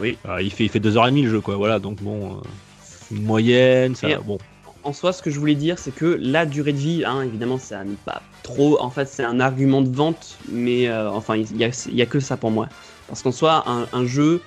[0.00, 0.16] Oui.
[0.28, 1.56] Euh, il fait, il fait 2h30 le jeu, quoi.
[1.56, 4.08] Voilà, donc bon, euh, une moyenne, ça.
[4.10, 4.38] Et- Bon.
[4.84, 7.58] En soi, ce que je voulais dire, c'est que la durée de vie, hein, évidemment,
[7.58, 8.78] ça n'est pas trop.
[8.80, 12.36] En fait, c'est un argument de vente, mais euh, enfin, il y a, que ça
[12.36, 12.68] pour moi.
[13.08, 14.42] Parce qu'en soi, un, un jeu,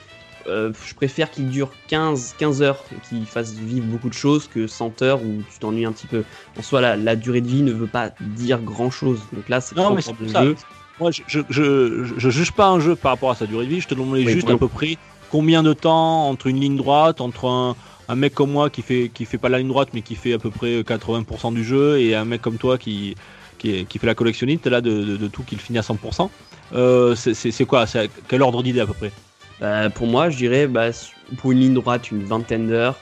[0.47, 4.67] euh, je préfère qu'il dure 15, 15 heures, qu'il fasse vivre beaucoup de choses, que
[4.67, 6.23] 100 heures où tu t'ennuies un petit peu.
[6.58, 9.19] En soi, la, la durée de vie ne veut pas dire grand chose.
[9.34, 10.43] Donc là, c'est Non, 30 mais c'est heures pour de ça.
[10.43, 10.56] jeu.
[11.00, 13.71] Moi, je, je, je, je juge pas un jeu par rapport à sa durée de
[13.71, 13.82] vie.
[13.82, 14.97] Je te demandais Oui, juste à peu près
[15.32, 17.76] combien de temps entre une ligne droite, entre un,
[18.09, 20.33] un mec comme moi qui fait qui fait pas la ligne droite mais qui fait
[20.33, 23.15] à peu près 80% du jeu et un mec comme toi qui
[23.57, 25.81] qui, est- qui fait la collectionniste là de, de, de tout qui le finit à
[25.81, 26.29] 100%.
[26.73, 27.87] Euh, c'est- quoi?
[27.87, 29.11] C'est à quel ordre d'idée à peu près?
[29.59, 30.89] Bah, pour moi, je dirais bah,
[31.37, 32.97] pour une ligne droite, une vingtaine d'heures.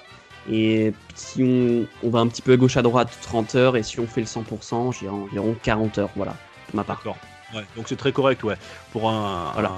[0.50, 3.76] Et si on, on va un petit peu à gauche à droite, 30 heures.
[3.76, 6.10] Et si on fait le 100%, je dirais environ 40 heures.
[6.16, 6.36] Voilà,
[6.68, 6.98] pour ma part.
[7.00, 7.18] D'accord.
[7.54, 8.56] Ouais, donc c'est très correct, ouais.
[8.94, 9.74] Pour un, Voilà.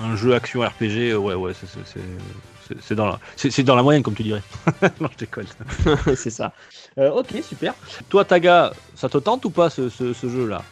[0.00, 1.66] un, un jeu action RPG, euh, ouais, ouais, c'est-
[2.80, 4.42] c'est- dans la c'est c'est dans la moyenne comme tu dirais.
[5.00, 5.46] non, je déconne.
[6.14, 6.52] c'est ça.
[6.98, 7.74] Euh, ok, super.
[8.08, 10.62] Toi, Taga, ça te tente ou pas ce, ce, ce jeu-là?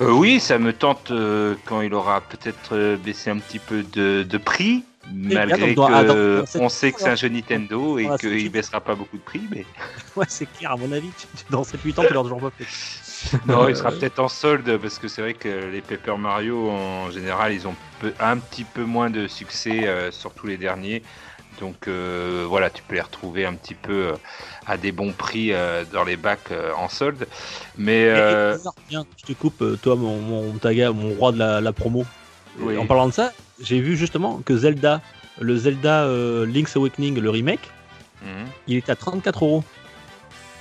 [0.00, 4.24] Euh, oui, ça me tente euh, quand il aura peut-être baissé un petit peu de,
[4.24, 7.14] de prix, malgré donc, dans- ah, dans- que dans cette- on sait que c'est un
[7.14, 9.64] jeu Nintendo et Voilà, qu'il baissera pas beaucoup de prix, mais
[10.16, 11.10] Ouais, c'est clair, à mon avis.
[11.50, 13.38] Dans 7-8 ans, tu l'auras toujours pas fait.
[13.46, 17.10] non, il sera peut-être en solde parce que c'est vrai que les Paper Mario en
[17.10, 17.74] général, ils ont
[18.20, 21.02] un petit peu moins de succès, euh, surtout les derniers.
[21.60, 24.12] Donc euh, voilà, tu peux les retrouver un petit peu euh,
[24.66, 27.26] à des bons prix euh, dans les bacs en solde.
[27.76, 28.54] Mais Et-
[28.90, 32.04] et je te coupe, toi, mon, mon Taga, mon roi de la, la promo.
[32.58, 32.76] Oui.
[32.78, 35.00] En parlant de ça, j'ai vu justement que Zelda,
[35.40, 36.06] le Zelda
[36.46, 37.68] Link's Awakening, le remake,
[38.22, 38.46] mhm.
[38.68, 39.64] il est à 34 euros.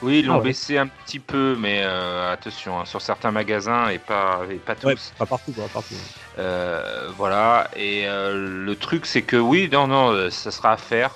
[0.04, 0.44] Oui, ils l'ont Ah ouais.
[0.44, 4.76] baissé un petit peu, mais euh, attention, hein, sur certains magasins et pas, et pas
[4.76, 4.88] tous.
[4.88, 5.96] Ouais, pas partout, pas partout.
[6.38, 11.12] Euh, voilà, et euh, le truc c'est que oui, non, non, ça sera à faire,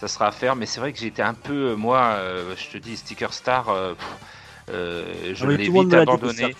[0.00, 2.16] ça sera à faire, mais c'est vrai que j'étais un peu, moi,
[2.56, 4.08] je te dis, Sticker Star, pff,
[4.68, 6.54] je Ah, l'ai vite abandonné.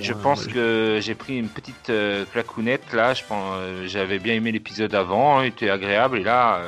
[0.00, 0.52] Je pense ouais.
[0.52, 1.92] que j'ai pris une petite
[2.32, 6.62] clacounette là, je pense, j'avais bien aimé l'épisode avant, hein, il était agréable, et là,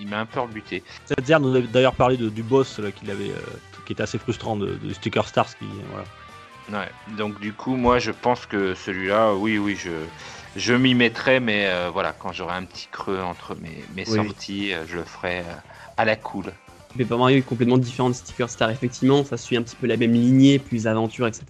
[0.00, 0.84] il m'a un peu rebuté.
[1.08, 3.32] Zadzer nous avait d'ailleurs parlé de- du boss là, qu'il avait,
[3.84, 5.56] qui était assez frustrant de, de Sticker Stars.
[5.58, 6.04] Qui, voilà.
[6.84, 9.90] Ouais, donc du coup, moi je pense que celui-là, oui, oui, je,
[10.56, 14.26] je m'y mettrai, mais euh, voilà, quand j'aurai un petit creux entre mes, mes Oui,
[14.26, 15.54] sorties, euh, je le ferai euh,
[15.98, 16.46] à la cool.
[16.96, 19.24] Paper Mario est complètement différent de Sticker Star, effectivement.
[19.24, 21.44] Ça suit un petit peu la même lignée, plus aventure, etc.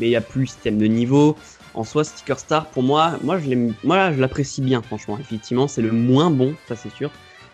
[0.00, 1.36] Mais il y a plus système de niveau.
[1.74, 5.18] En soi, Sticker Star, pour moi, moi je l'aime, moi je l'apprécie bien, franchement.
[5.20, 7.10] Effectivement, c'est le moins bon, ça c'est sûr.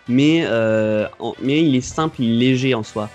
[0.09, 3.11] Mais, euh, en- mais il est simple, il est léger en soi.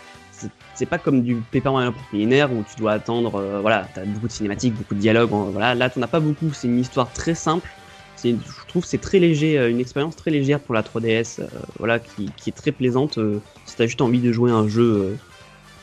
[0.75, 4.27] C'est- pas comme du Paper Mario préliminaire où tu dois attendre, euh, voilà, t'as beaucoup
[4.27, 5.29] de cinématiques, beaucoup de dialogues.
[5.31, 6.51] Voilà, là t'en as pas beaucoup.
[6.53, 7.69] C'est une histoire très simple.
[8.15, 11.47] C'est, je trouve c'est très léger, euh, une expérience très légère pour la 3DS, euh,
[11.79, 13.17] voilà, qui, qui est très plaisante.
[13.65, 15.17] si t'as juste envie de jouer à un jeu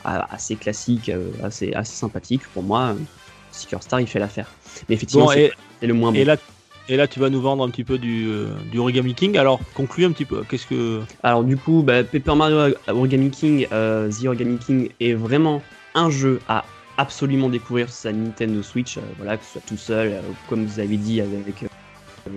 [0.03, 1.11] assez classique,
[1.43, 2.95] assez, assez sympathique, pour moi,
[3.51, 4.47] Seeker Star il fait l'affaire.
[4.89, 5.51] Mais effectivement, Bon, c'est,
[5.81, 6.17] le moins bon.
[6.19, 6.37] et là,
[6.89, 9.37] et là, tu vas nous vendre un petit peu du, euh, du Origami King.
[9.37, 10.43] Alors, conclue un petit peu.
[10.49, 11.01] Qu'est-ce que.
[11.23, 15.61] Alors du coup, bah, Paper Mario Origami King, euh, The Origami King est vraiment
[15.93, 16.65] un jeu à
[16.97, 20.65] absolument découvrir sur sa Nintendo Switch, euh, voilà, que ce soit tout seul, euh, comme
[20.65, 22.29] vous avez dit, avec euh,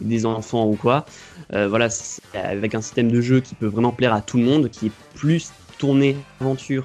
[0.00, 1.06] des enfants ou quoi.
[1.52, 1.88] Euh, voilà,
[2.34, 4.92] avec un système de jeu qui peut vraiment plaire à tout le monde, qui est
[5.14, 6.84] plus tourné aventure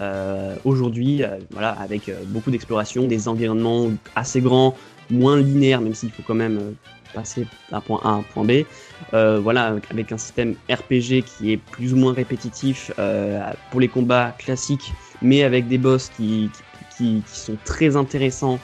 [0.00, 4.76] euh, aujourd'hui, euh, voilà, avec euh, beaucoup d'exploration, des environnements assez grands,
[5.10, 6.72] moins linéaires, même s'il faut quand même euh,
[7.14, 8.64] passer d'un point A à un point B.
[9.14, 13.40] Euh, voilà, avec- un système RPG qui est plus ou moins répétitif euh,
[13.70, 14.92] pour les combats classiques,
[15.22, 16.50] mais avec des boss qui,
[16.96, 18.58] qui, qui sont très intéressants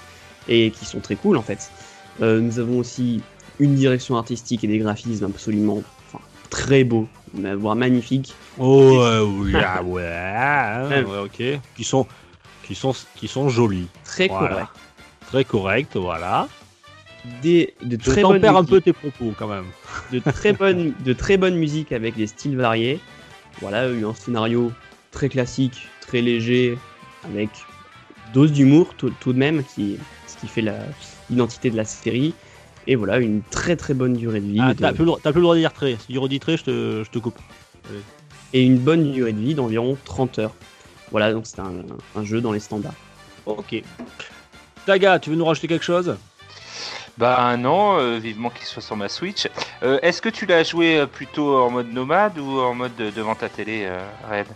[0.49, 1.71] et qui sont très cool en fait.
[2.21, 3.23] Euh, nous avons aussi
[3.61, 8.35] une direction artistique et des graphismes absolument enfin, très beaux, voire magnifiques.
[8.59, 8.99] Oh,
[9.39, 11.61] oui, ah, ouais, hein, ouais, ok.
[11.77, 12.07] Qui sont,
[12.65, 13.87] qui sont, qui sont jolis.
[14.05, 14.49] Très Voilà.
[14.49, 14.69] corrects.
[15.33, 16.47] Très correct, voilà.
[17.41, 18.71] Des, de Je très bonnes tempère un musiques.
[18.71, 19.65] peu tes propos quand même.
[20.13, 23.01] de très bonne de très bonne musique avec des styles variés.
[23.61, 24.73] Voilà, un scénario
[25.11, 26.77] très classique, très léger,
[27.25, 27.49] avec
[28.35, 30.79] dose d'humour tout, tout de même, qui ce qui fait la-
[31.31, 32.35] l'identité de la série.
[32.87, 35.21] Et voilà, une très très bonne durée de vie Ah, de- t'as plus, le droit-
[35.23, 35.97] t'as plus le droit de dire très.
[35.97, 37.39] Si tu redis très, je te, je te coupe.
[38.55, 40.55] et une bonne durée de vie d'environ 30 heures.
[41.11, 41.73] Voilà, donc c'est un,
[42.17, 42.93] un jeu dans les standards.
[43.47, 43.83] Ok.
[44.87, 46.17] Daga, tu veux nous rajouter quelque chose?
[47.19, 49.47] Bah non, euh, vivement qu'il soit sur ma Switch.
[49.83, 53.11] Euh, Est-ce que tu l'as joué euh, plutôt en mode nomade ou en mode de-
[53.11, 53.99] devant ta télé, euh,
[54.31, 54.47] Red?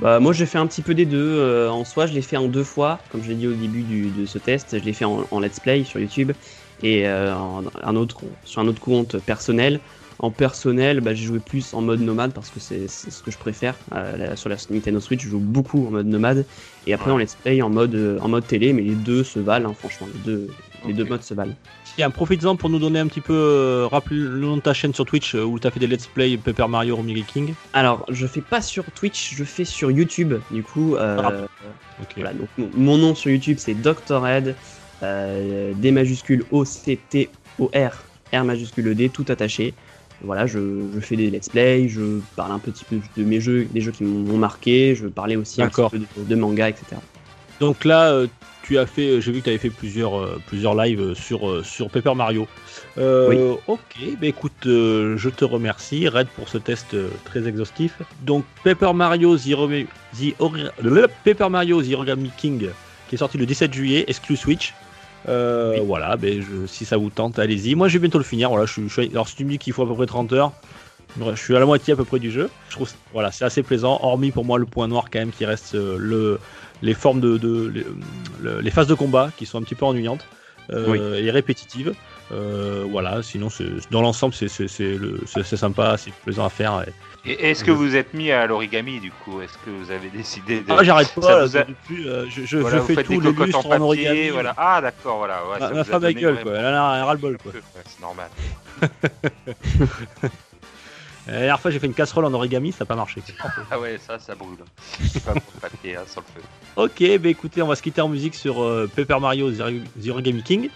[0.00, 1.18] Bah, moi j'ai fait un petit peu des deux.
[1.38, 3.82] euh, en soi, je l'ai fait en deux fois, comme je l'ai dit au début
[3.82, 4.76] du- de ce test.
[4.78, 6.32] Je l'ai fait en, en let's play sur YouTube
[6.82, 9.78] et euh, en- un autre, sur un autre compte personnel.
[10.22, 13.38] En personnel, bah, j'ai joué plus en mode nomade parce que c'est ce que je
[13.38, 13.74] préfère.
[13.92, 16.44] Euh, sur la Nintendo Switch, je joue beaucoup en mode nomade
[16.86, 17.16] et après Ouais.
[17.16, 19.74] en let's play en mode, euh, en mode télé, mais les deux se valent, hein,
[19.76, 20.48] franchement, les deux,
[20.86, 21.54] les deux modes se valent.
[21.96, 23.34] Tiens, profite-en pour nous donner un petit peu.
[23.34, 25.88] euh, rappelle le nom de ta chaîne sur Twitch euh, où tu as fait des
[25.88, 27.52] let's play Paper Mario Rummy King.
[27.72, 30.34] Alors, je fais pas sur Twitch, je fais sur YouTube.
[30.52, 31.32] Du coup, euh, Ah.
[32.00, 32.12] Ok.
[32.16, 34.26] Voilà, donc mon- mon nom sur YouTube c'est Dr.
[34.26, 34.54] Ed,
[35.02, 39.74] euh, D majuscule O C T O R, R majuscule D, tout attaché.
[40.24, 40.58] Voilà, je,
[40.94, 43.92] je fais des let's play, je parle un petit peu de mes jeux, des jeux
[43.92, 46.84] qui m'ont marqué, je parlais aussi un petit peu de, de manga, etc.
[47.60, 48.26] Donc là, euh,
[48.62, 49.20] tu as fait.
[49.20, 52.46] J'ai vu que tu avais fait plusieurs, euh, plusieurs lives sur, euh, sur Paper Mario.
[52.98, 53.28] Euh,
[53.66, 57.94] Ok, bah écoute, euh, je te remercie, Red, pour ce test euh, très exhaustif.
[58.22, 62.68] Donc, Paper Mario The, Origami- Paper Mario The Origami King,
[63.08, 64.74] qui est sorti le 17 juillet, exclu Switch.
[65.28, 65.86] Euh, Oui.
[65.86, 67.74] Voilà, ben, je- si ça vous tente, allez-y.
[67.74, 68.50] Moi, je vais bientôt le finir.
[68.50, 68.80] Voilà, je,
[69.12, 70.52] alors, si tu me dis qu'il faut à peu près 30 heures,
[71.18, 72.48] je suis à la moitié à peu près du jeu.
[72.68, 75.44] Je trouve voilà, c'est assez plaisant, hormis pour moi le point noir quand même qui
[75.44, 76.38] reste euh, le,
[76.80, 77.86] les formes de, de- les,
[78.42, 80.26] le- les phases de combat qui sont un petit peu ennuyantes
[80.72, 80.98] euh, Oui.
[81.26, 81.92] et répétitives.
[82.30, 83.48] Euh, voilà, sinon
[83.90, 84.46] dans l'ensemble c'est
[84.80, 86.84] le- sympa, c'est plaisant à faire.
[86.86, 89.40] et- Et est-ce que vous êtes mis à l'origami du coup?
[89.40, 90.66] Est-ce que vous avez décidé de.
[90.72, 93.54] Ah, j'arrête pas a- depuis, euh, je, je, Voilà, je vous fais tout les cocottes
[93.54, 94.30] en en origami.
[94.30, 94.54] voilà.
[94.56, 95.42] Ah d'accord, voilà.
[95.46, 96.52] Ouais, Ma- ça ma femme a gueule, quoi.
[96.56, 97.52] Elle a un ras-le-bol, quoi.
[97.86, 98.28] c'est normal.
[101.28, 103.22] La dernière fois j'ai fait une casserole en origami, ça n'a pas marché.
[103.70, 104.56] Ah ouais, ça, ça brûle.
[105.08, 106.42] C'est pas pour le papier hein, le feu.
[106.74, 110.42] Ok, bah écoutez, on va se quitter en musique sur euh, Paper Mario The Origami
[110.42, 110.68] King.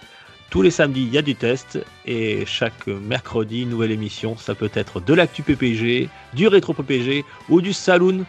[0.51, 4.37] Tous les samedis, il y a du test et chaque mercredi, nouvelle émission.
[4.37, 8.25] Ça peut être de l'actu PPG, du rétro PPG ou du saloon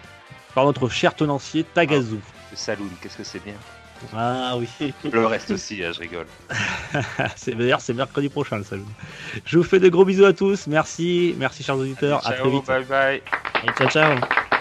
[0.55, 2.17] par notre cher tenancier Tagazu.
[2.51, 3.53] Le saloon, qu'est-ce que c'est bien
[4.15, 4.67] Ah oui,
[5.11, 6.25] Le reste aussi, hein, je rigole.
[7.35, 8.85] c'est d'ailleurs c'est mercredi prochain le saloon.
[9.45, 10.65] Je vous fais de gros bisous à tous.
[10.67, 12.25] Merci, merci chers auditeurs.
[12.27, 12.65] à très vite.
[12.65, 13.21] bye bye.
[13.77, 14.56] Ciao ciao